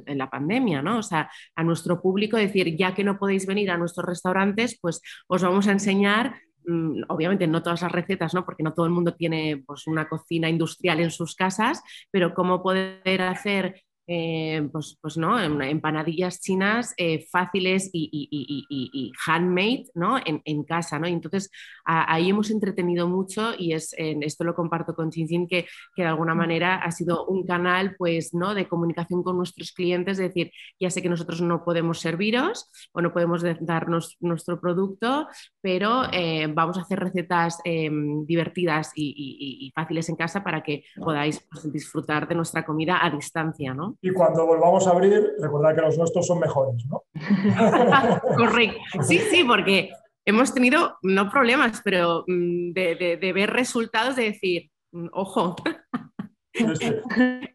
[0.06, 0.98] en la pandemia, ¿no?
[0.98, 5.00] O sea, a nuestro público, decir, ya que no podéis venir a nuestros restaurantes, pues
[5.26, 8.44] os vamos a enseñar mm, obviamente no todas las recetas, ¿no?
[8.44, 11.82] porque no todo el mundo tiene pues, una cocina industrial en sus casas,
[12.12, 20.18] pero cómo poder hacer eh, pues, pues, no, empanadillas chinas eh, fáciles y, handmade ¿no?
[20.24, 20.98] en, casa.
[20.98, 21.06] ¿no?
[21.06, 21.50] entonces
[21.84, 26.34] ahí hemos entretenido mucho y es, esto lo comparto con Chin que, que, de alguna
[26.34, 28.54] manera ha sido un canal pues, ¿no?
[28.54, 33.00] de comunicación con nuestros clientes, es decir, ya sé que nosotros no podemos serviros o
[33.00, 35.28] no podemos darnos nuestro producto,
[35.60, 41.72] pero eh, vamos a hacer recetas divertidas y, fáciles en casa para que podáis pues,
[41.72, 43.74] disfrutar de nuestra comida a distancia.
[43.74, 43.93] ¿no?
[44.00, 47.04] Y cuando volvamos a abrir, recordad que los nuestros son mejores, ¿no?
[48.36, 48.78] Correcto.
[49.02, 49.90] Sí, sí, porque
[50.24, 55.56] hemos tenido, no problemas, pero mm, de, ver resultados, de decir, mm, ojo.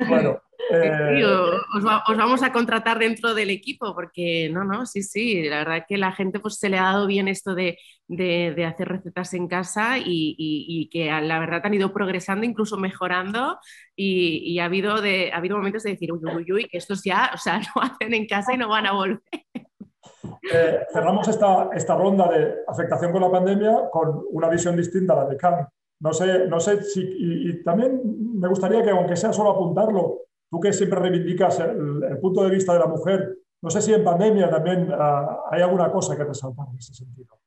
[0.08, 0.42] Bueno,
[0.72, 5.86] eh, os, vamos a contratar dentro del equipo, porque no, no, sí, sí, la verdad
[5.88, 7.78] que la gente pues, se le ha dado bien esto de,
[8.66, 13.58] hacer recetas en casa y, que la verdad han ido progresando, incluso mejorando,
[13.96, 17.32] y, ha, habido de, ha habido momentos de decir, uy, uy, uy, que estos ya,
[17.34, 19.22] o sea, lo hacen en casa y no van a volver.
[20.52, 25.18] Eh, cerramos esta, esta ronda de afectación con la pandemia con una visión distinta a
[25.18, 25.68] la de CAM.
[26.02, 28.02] No sé, no sé si, y, también
[28.40, 32.74] me gustaría que, aunque sea solo apuntarlo, Tú que siempre reivindicas el, punto de vista
[32.74, 36.68] de la mujer, no sé si en pandemia también ah, hay alguna cosa que resaltar
[36.72, 37.40] en ese sentido.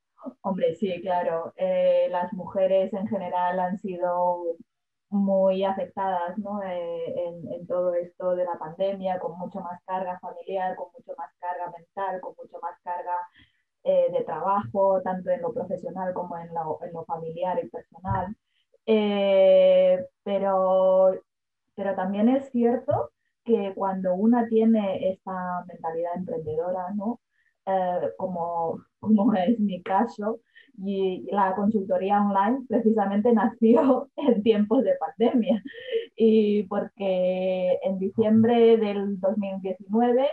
[0.42, 1.52] Hombre, sí, claro.
[1.56, 4.56] Eh, las mujeres en general han sido
[5.10, 6.62] muy afectadas ¿no?
[6.62, 11.30] Eh, en, todo esto de la pandemia, con mucho más carga familiar, con mucho más
[11.38, 13.16] carga mental, con mucho más carga
[13.84, 18.34] eh, de trabajo, tanto en lo profesional como en lo, en lo familiar y personal.
[20.24, 21.12] pero
[21.82, 23.10] pero también es cierto
[23.44, 27.20] que cuando una tiene esta mentalidad emprendedora, ¿no?
[27.66, 30.40] Eh, como, como es mi caso,
[30.78, 35.60] y la consultoría online precisamente nació en tiempos de pandemia.
[36.16, 40.28] Y porque en diciembre del 2019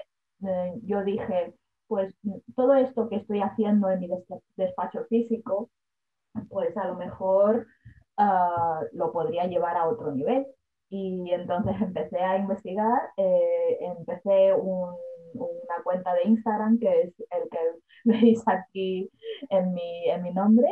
[0.48, 1.56] eh, yo dije,
[1.88, 2.16] pues
[2.56, 4.10] todo esto que estoy haciendo en mi
[4.56, 5.72] despacho físico,
[6.50, 7.66] pues a lo mejor
[8.18, 10.46] ah, lo podría llevar a otro nivel.
[10.90, 17.60] Y entonces empecé a investigar, eh, empecé una cuenta de Instagram, que es el que
[18.06, 19.10] veis aquí
[19.50, 20.68] en mi, en mi nombre.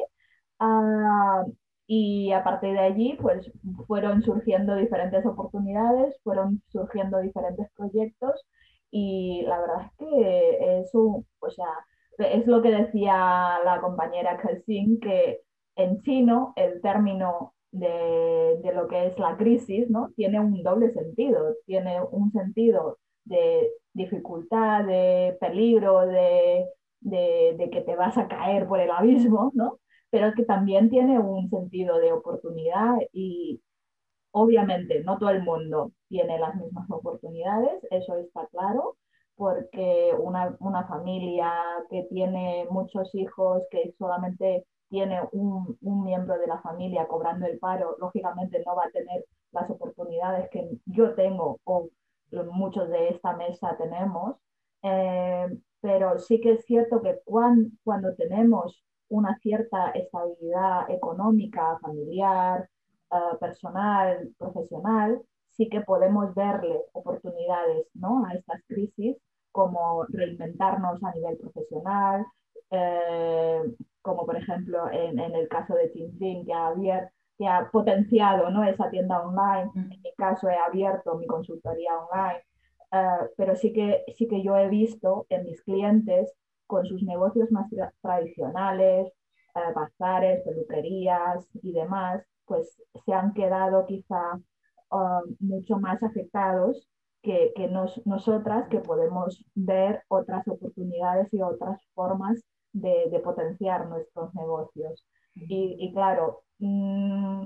[0.59, 1.45] Ah,
[1.87, 3.49] y a partir de allí, pues
[3.87, 8.45] fueron surgiendo diferentes oportunidades, fueron surgiendo diferentes proyectos
[8.91, 11.67] y la verdad es que es, o sea,
[12.17, 15.41] es lo que decía la compañera Kelsin, que
[15.75, 20.09] en chino el término de, lo que es la crisis, ¿no?
[20.15, 26.65] Tiene un doble sentido, tiene un sentido de dificultad, de peligro, de,
[27.01, 29.79] de, que te vas a caer por el abismo, ¿no?
[30.09, 33.61] Pero que también tiene un sentido de oportunidad y
[34.31, 38.95] obviamente no todo el mundo tiene las mismas oportunidades, eso está claro,
[39.35, 41.51] porque una, una familia
[41.89, 47.97] que tiene muchos hijos, que solamente tiene un, miembro de la familia cobrando el paro,
[47.99, 51.89] lógicamente no va a tener las oportunidades que yo tengo o
[52.51, 54.35] muchos de esta mesa tenemos.
[54.83, 62.69] Eh, pero sí que es cierto que cuando tenemos una cierta estabilidad económica, familiar,
[63.11, 68.25] eh, personal, profesional, sí que podemos verle oportunidades ¿no?
[68.25, 69.17] a estas crisis
[69.51, 72.25] como reinventarnos a nivel profesional,
[72.69, 73.61] eh,
[74.07, 76.73] como por ejemplo en, el caso de Tintin, que ha,
[77.37, 78.63] que ha potenciado ¿no?
[78.63, 79.91] esa tienda online, mm.
[79.91, 82.41] en mi caso he abierto mi consultoría online,
[82.93, 86.33] eh, pero sí que, sí que yo he visto en mis clientes
[86.67, 87.69] con sus negocios más
[88.01, 89.07] tradicionales,
[89.55, 94.39] eh, bazares, peluquerías y demás, pues se han quedado quizá
[95.41, 96.87] mucho más afectados
[97.21, 102.41] que, que nosotras que podemos ver otras oportunidades y otras formas
[102.81, 105.05] de, potenciar nuestros negocios.
[105.35, 107.43] Y, claro, mm,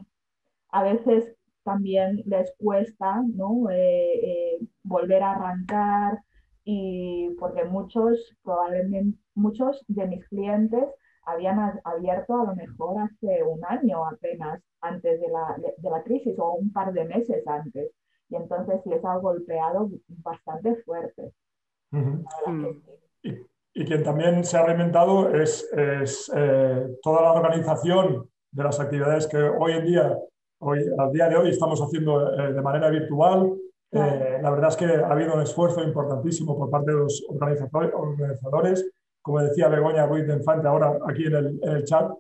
[0.70, 3.70] a veces también les cuesta ¿no?
[3.70, 6.20] Eh, eh, volver a arrancar
[6.64, 10.86] y porque muchos, probablemente muchos de mis clientes
[11.26, 16.38] habían abierto a lo mejor hace un año apenas antes de la, de, la crisis
[16.40, 17.92] o un par de meses antes.
[18.30, 19.90] Y entonces les ha golpeado
[20.24, 21.34] bastante fuerte
[23.74, 29.38] y quien también se ha reinventado es, eh, toda la organización de las actividades que
[29.38, 30.18] hoy en día,
[30.60, 33.54] hoy, al día de hoy, estamos haciendo eh, de manera virtual.
[33.92, 38.90] Eh, la verdad es que ha habido un esfuerzo importantísimo por parte de los organizadores,
[39.22, 42.12] como decía Begoña Ruiz de Infante ahora aquí en el, en el chat,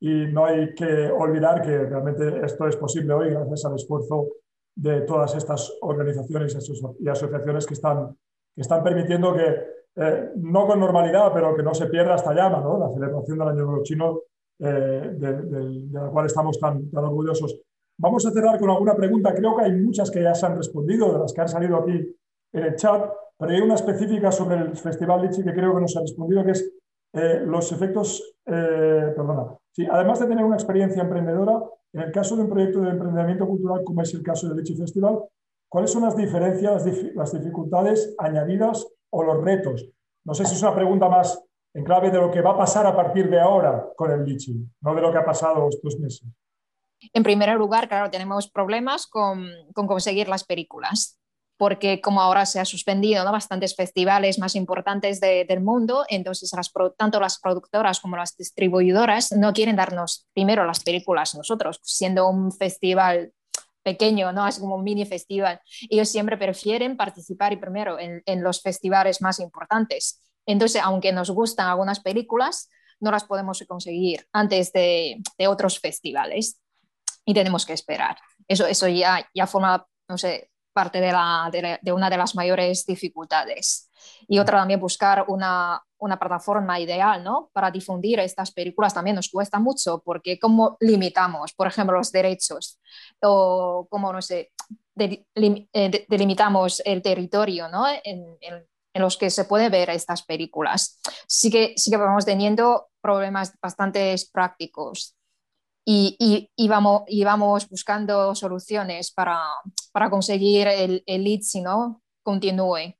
[0.00, 4.28] y no hay que olvidar que realmente esto es posible hoy gracias al esfuerzo
[4.76, 6.56] de todas estas organizaciones
[7.00, 8.16] y asociaciones que están,
[8.54, 12.60] que están permitiendo que, eh, no con normalidad, pero que no se pierda esta llama,
[12.60, 12.78] ¿no?
[12.78, 14.20] la celebración del Año Nuevo Chino,
[14.58, 17.60] eh, de, la cual estamos tan, tan orgullosos.
[17.98, 19.34] Vamos a cerrar con alguna pregunta.
[19.34, 22.16] Creo que hay muchas que ya se han respondido, de las que han salido aquí
[22.52, 25.96] en el chat, pero hay una específica sobre el Festival Lichi que creo que nos
[25.96, 26.72] ha respondido, que es
[27.12, 31.62] eh, los efectos, perdona, sí, además de tener una experiencia emprendedora,
[31.92, 34.76] en el caso de un proyecto de emprendimiento cultural como es el caso del Lichi
[34.76, 35.18] Festival,
[35.68, 36.84] ¿cuáles son las diferencias,
[37.14, 39.86] las dificultades añadidas o los retos?
[40.24, 41.42] No sé si es una pregunta más
[41.74, 44.56] en clave de lo que va a pasar a partir de ahora con el Lichi,
[44.80, 46.26] no de lo que ha pasado estos meses.
[47.12, 51.16] En primer lugar, claro, tenemos problemas con, conseguir las películas
[51.56, 53.32] porque como ahora se ha suspendido ¿no?
[53.32, 56.50] bastantes festivales más importantes del mundo, entonces
[56.96, 62.50] tanto las productoras como las distribuidoras no quieren darnos primero las películas nosotros, siendo un
[62.50, 63.34] festival
[63.82, 64.46] pequeño, ¿no?
[64.46, 65.60] Es como un mini festival.
[65.88, 70.22] Ellos siempre prefieren participar y primero en, los festivales más importantes.
[70.46, 72.68] Entonces, aunque nos gustan algunas películas,
[73.00, 76.60] no las podemos conseguir antes de, otros festivales
[77.24, 78.16] y tenemos que esperar.
[78.48, 81.50] Eso, eso ya, ya forma, no sé, parte de, la,
[81.82, 83.89] de, una de las mayores dificultades.
[84.28, 87.50] Y otra también buscar una, una, plataforma ideal ¿no?
[87.52, 92.78] para difundir estas películas también nos cuesta mucho porque cómo limitamos, por ejemplo, los derechos
[93.22, 94.52] o cómo, no sé,
[94.96, 97.86] eh, delimitamos el territorio ¿no?
[97.88, 101.00] en, en, en, los que se puede ver estas películas.
[101.26, 105.16] Sí que, sí que vamos teniendo problemas bastante prácticos
[105.84, 109.40] y, y, vamos, y vamos buscando soluciones para,
[109.92, 112.94] para conseguir el, el lead, si no, continúe.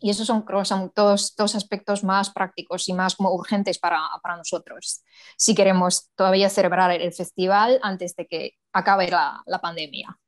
[0.00, 5.02] Y esos son, son todos, dos aspectos más prácticos y más urgentes para, para, nosotros,
[5.36, 10.18] si queremos todavía celebrar el festival antes de que acabe la, la pandemia.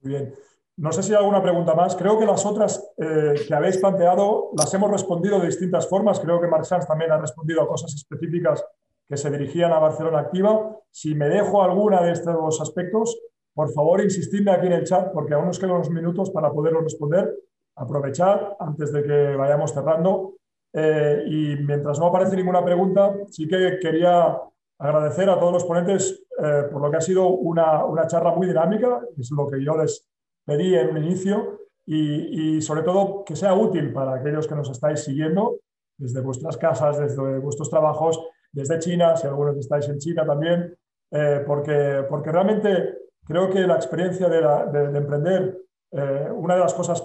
[0.00, 0.34] Muy bien.
[0.76, 1.94] No sé si hay alguna pregunta más.
[1.94, 6.18] Creo que las otras eh, que habéis planteado las hemos respondido de distintas formas.
[6.18, 8.64] Creo que Marc también ha respondido a cosas específicas
[9.08, 10.76] que se dirigían a Barcelona Activa.
[10.90, 13.16] Si me dejo alguna de estos aspectos,
[13.52, 16.80] por favor, insistidme aquí en el chat porque aún nos quedan unos minutos para poderlo
[16.80, 17.32] responder.
[17.76, 20.34] Aprovechar antes de que vayamos cerrando.
[20.72, 24.36] Eh, y mientras no aparece ninguna pregunta, sí que quería
[24.78, 28.48] agradecer a todos los ponentes eh, por lo que ha sido una, una, charla muy
[28.48, 30.04] dinámica, es lo que yo les
[30.44, 34.68] pedí en un inicio, y, y sobre todo que sea útil para aquellos que nos
[34.68, 35.60] estáis siguiendo
[35.96, 38.20] desde vuestras casas, desde vuestros trabajos
[38.54, 40.76] desde China, si algunos estáis en China también,
[41.10, 45.58] eh, porque, porque realmente creo que la experiencia de, emprender,
[45.90, 47.03] eh, una de las cosas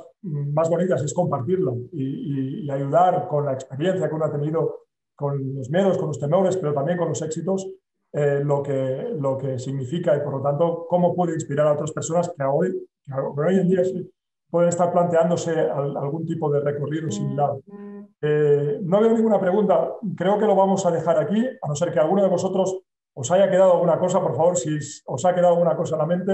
[0.59, 5.69] más bonitas es compartirla y, ayudar con la experiencia que uno ha tenido, con los
[5.71, 7.67] miedos, con los temores, pero también con los éxitos,
[8.13, 11.91] eh, lo, que, lo que significa y por lo tanto cómo puede inspirar a otras
[11.91, 13.81] personas que hoy, que hoy en día
[14.51, 17.51] pueden estar planteándose algún tipo de recorrido similar.
[18.21, 19.93] Eh, no veo ninguna pregunta.
[20.15, 22.81] Creo que lo vamos a dejar aquí, a no ser que alguno de vosotros
[23.15, 24.21] os haya quedado alguna cosa.
[24.21, 26.33] Por favor, si os ha quedado alguna cosa en la mente,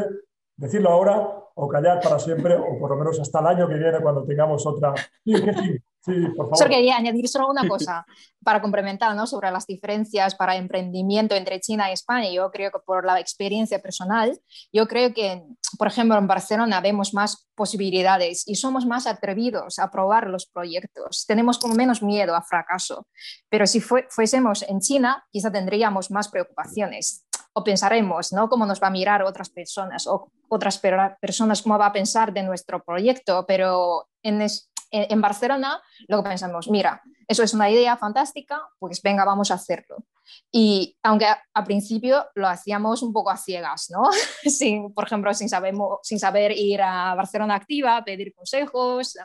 [0.57, 3.99] decirlo ahora o callar para siempre, o por lo menos hasta el año que viene
[4.02, 4.94] cuando tengamos otra.
[5.26, 5.80] Sí, sí.
[6.06, 6.57] Sí, por favor.
[6.57, 8.06] Solo quería añadir solo una cosa
[8.44, 9.26] para complementar ¿no?
[9.26, 12.30] sobre las diferencias para emprendimiento entre China y España.
[12.32, 14.40] Yo creo que por la experiencia personal,
[14.72, 15.41] yo creo que,
[15.80, 21.26] por ejemplo, en Barcelona vemos más posibilidades y somos más atrevidos a probar los proyectos.
[21.26, 23.07] Tenemos como menos miedo a fracaso.
[23.49, 27.24] Pero si fuésemos en China, quizá tendríamos más preocupaciones
[27.57, 28.49] o pensaremos, ¿no?
[28.49, 32.44] Cómo nos va a mirar otras personas o otras personas cómo va a pensar de
[32.44, 34.45] nuestro proyecto, pero en,
[34.91, 40.03] en, Barcelona, luego pensamos, mira, eso es una idea fantástica, pues venga, vamos a hacerlo.
[40.52, 44.10] Y aunque a, principio lo hacíamos un poco a ciegas, ¿no?
[44.49, 49.18] sin, por ejemplo, sin, sabemos, sin saber ir a Barcelona Activa, pedir consejos,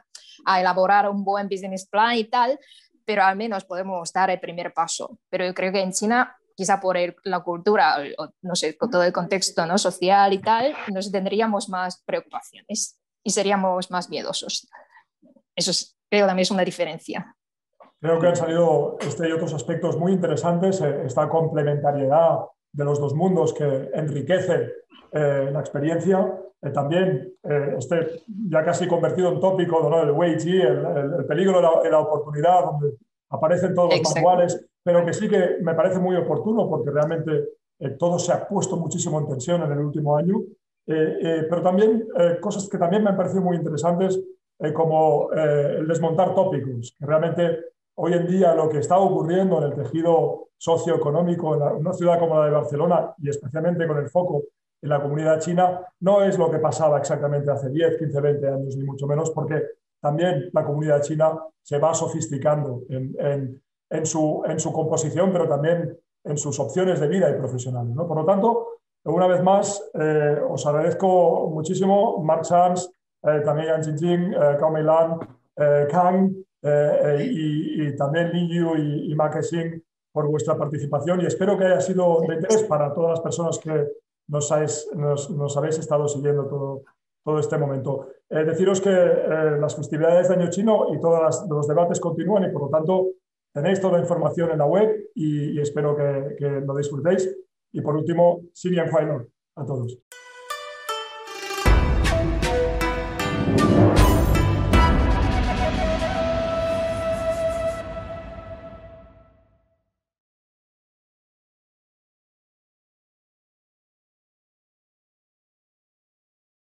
[0.46, 2.60] a elaborar un buen business plan y tal,
[3.04, 5.18] pero al menos podemos dar el primer paso.
[5.28, 9.02] Pero yo creo que en China quizá por la cultura, o, no sé, con todo
[9.02, 9.78] el contexto ¿no?
[9.78, 14.68] social y tal, nos tendríamos más preocupaciones y seríamos más miedosos.
[15.56, 17.34] Eso es, creo también es una diferencia.
[17.98, 22.40] Creo que han salido este y otros aspectos muy interesantes, eh, esta complementariedad
[22.72, 24.68] de los dos mundos que enriquece
[25.12, 26.30] eh, la experiencia.
[26.60, 27.36] Eh, también
[27.78, 30.02] este ya casi convertido en tópico ¿no?
[30.02, 30.84] el Wei el,
[31.20, 32.98] el, peligro de la, oportunidad, donde
[33.30, 37.48] aparecen todos los manuales, pero que sí que me parece muy oportuno porque realmente
[37.98, 40.42] todo se ha puesto muchísimo en tensión en el último año.
[40.84, 42.08] pero también
[42.40, 44.20] cosas que también me han parecido muy interesantes
[44.62, 47.60] eh, como eh, el desmontar tópicos, que realmente
[47.94, 52.38] hoy en día lo que está ocurriendo en el tejido socioeconómico en, una ciudad como
[52.38, 54.42] la de Barcelona y especialmente con el foco
[54.82, 58.76] en la comunidad china no es lo que pasaba exactamente hace 10, 15, 20 años,
[58.76, 59.62] ni mucho menos, porque
[60.00, 63.60] también la comunidad china se va sofisticando en,
[63.90, 67.94] en, su, en su composición, pero también en sus opciones de vida y profesionales.
[67.94, 68.06] ¿no?
[68.06, 72.90] Por lo tanto, una vez más, eh, os agradezco muchísimo, Mark Sanz,
[73.22, 75.18] eh, también Yan Jingjing, eh, Cao Meilan,
[75.56, 76.32] eh, Kang
[76.62, 79.82] y, y, también Li Yu y, Ma Kexing
[80.12, 83.88] por vuestra participación y espero que haya sido de interés para todas las personas que
[84.28, 86.82] nos, nos, habéis estado siguiendo todo,
[87.24, 88.08] todo este momento.
[88.28, 92.68] deciros que las festividades de Año Chino y todos los debates continúan y por lo
[92.68, 93.08] tanto
[93.52, 97.28] tenéis toda la información en la web y, espero que, lo disfrutéis.
[97.72, 99.98] Y por último, Sirian Final a todos.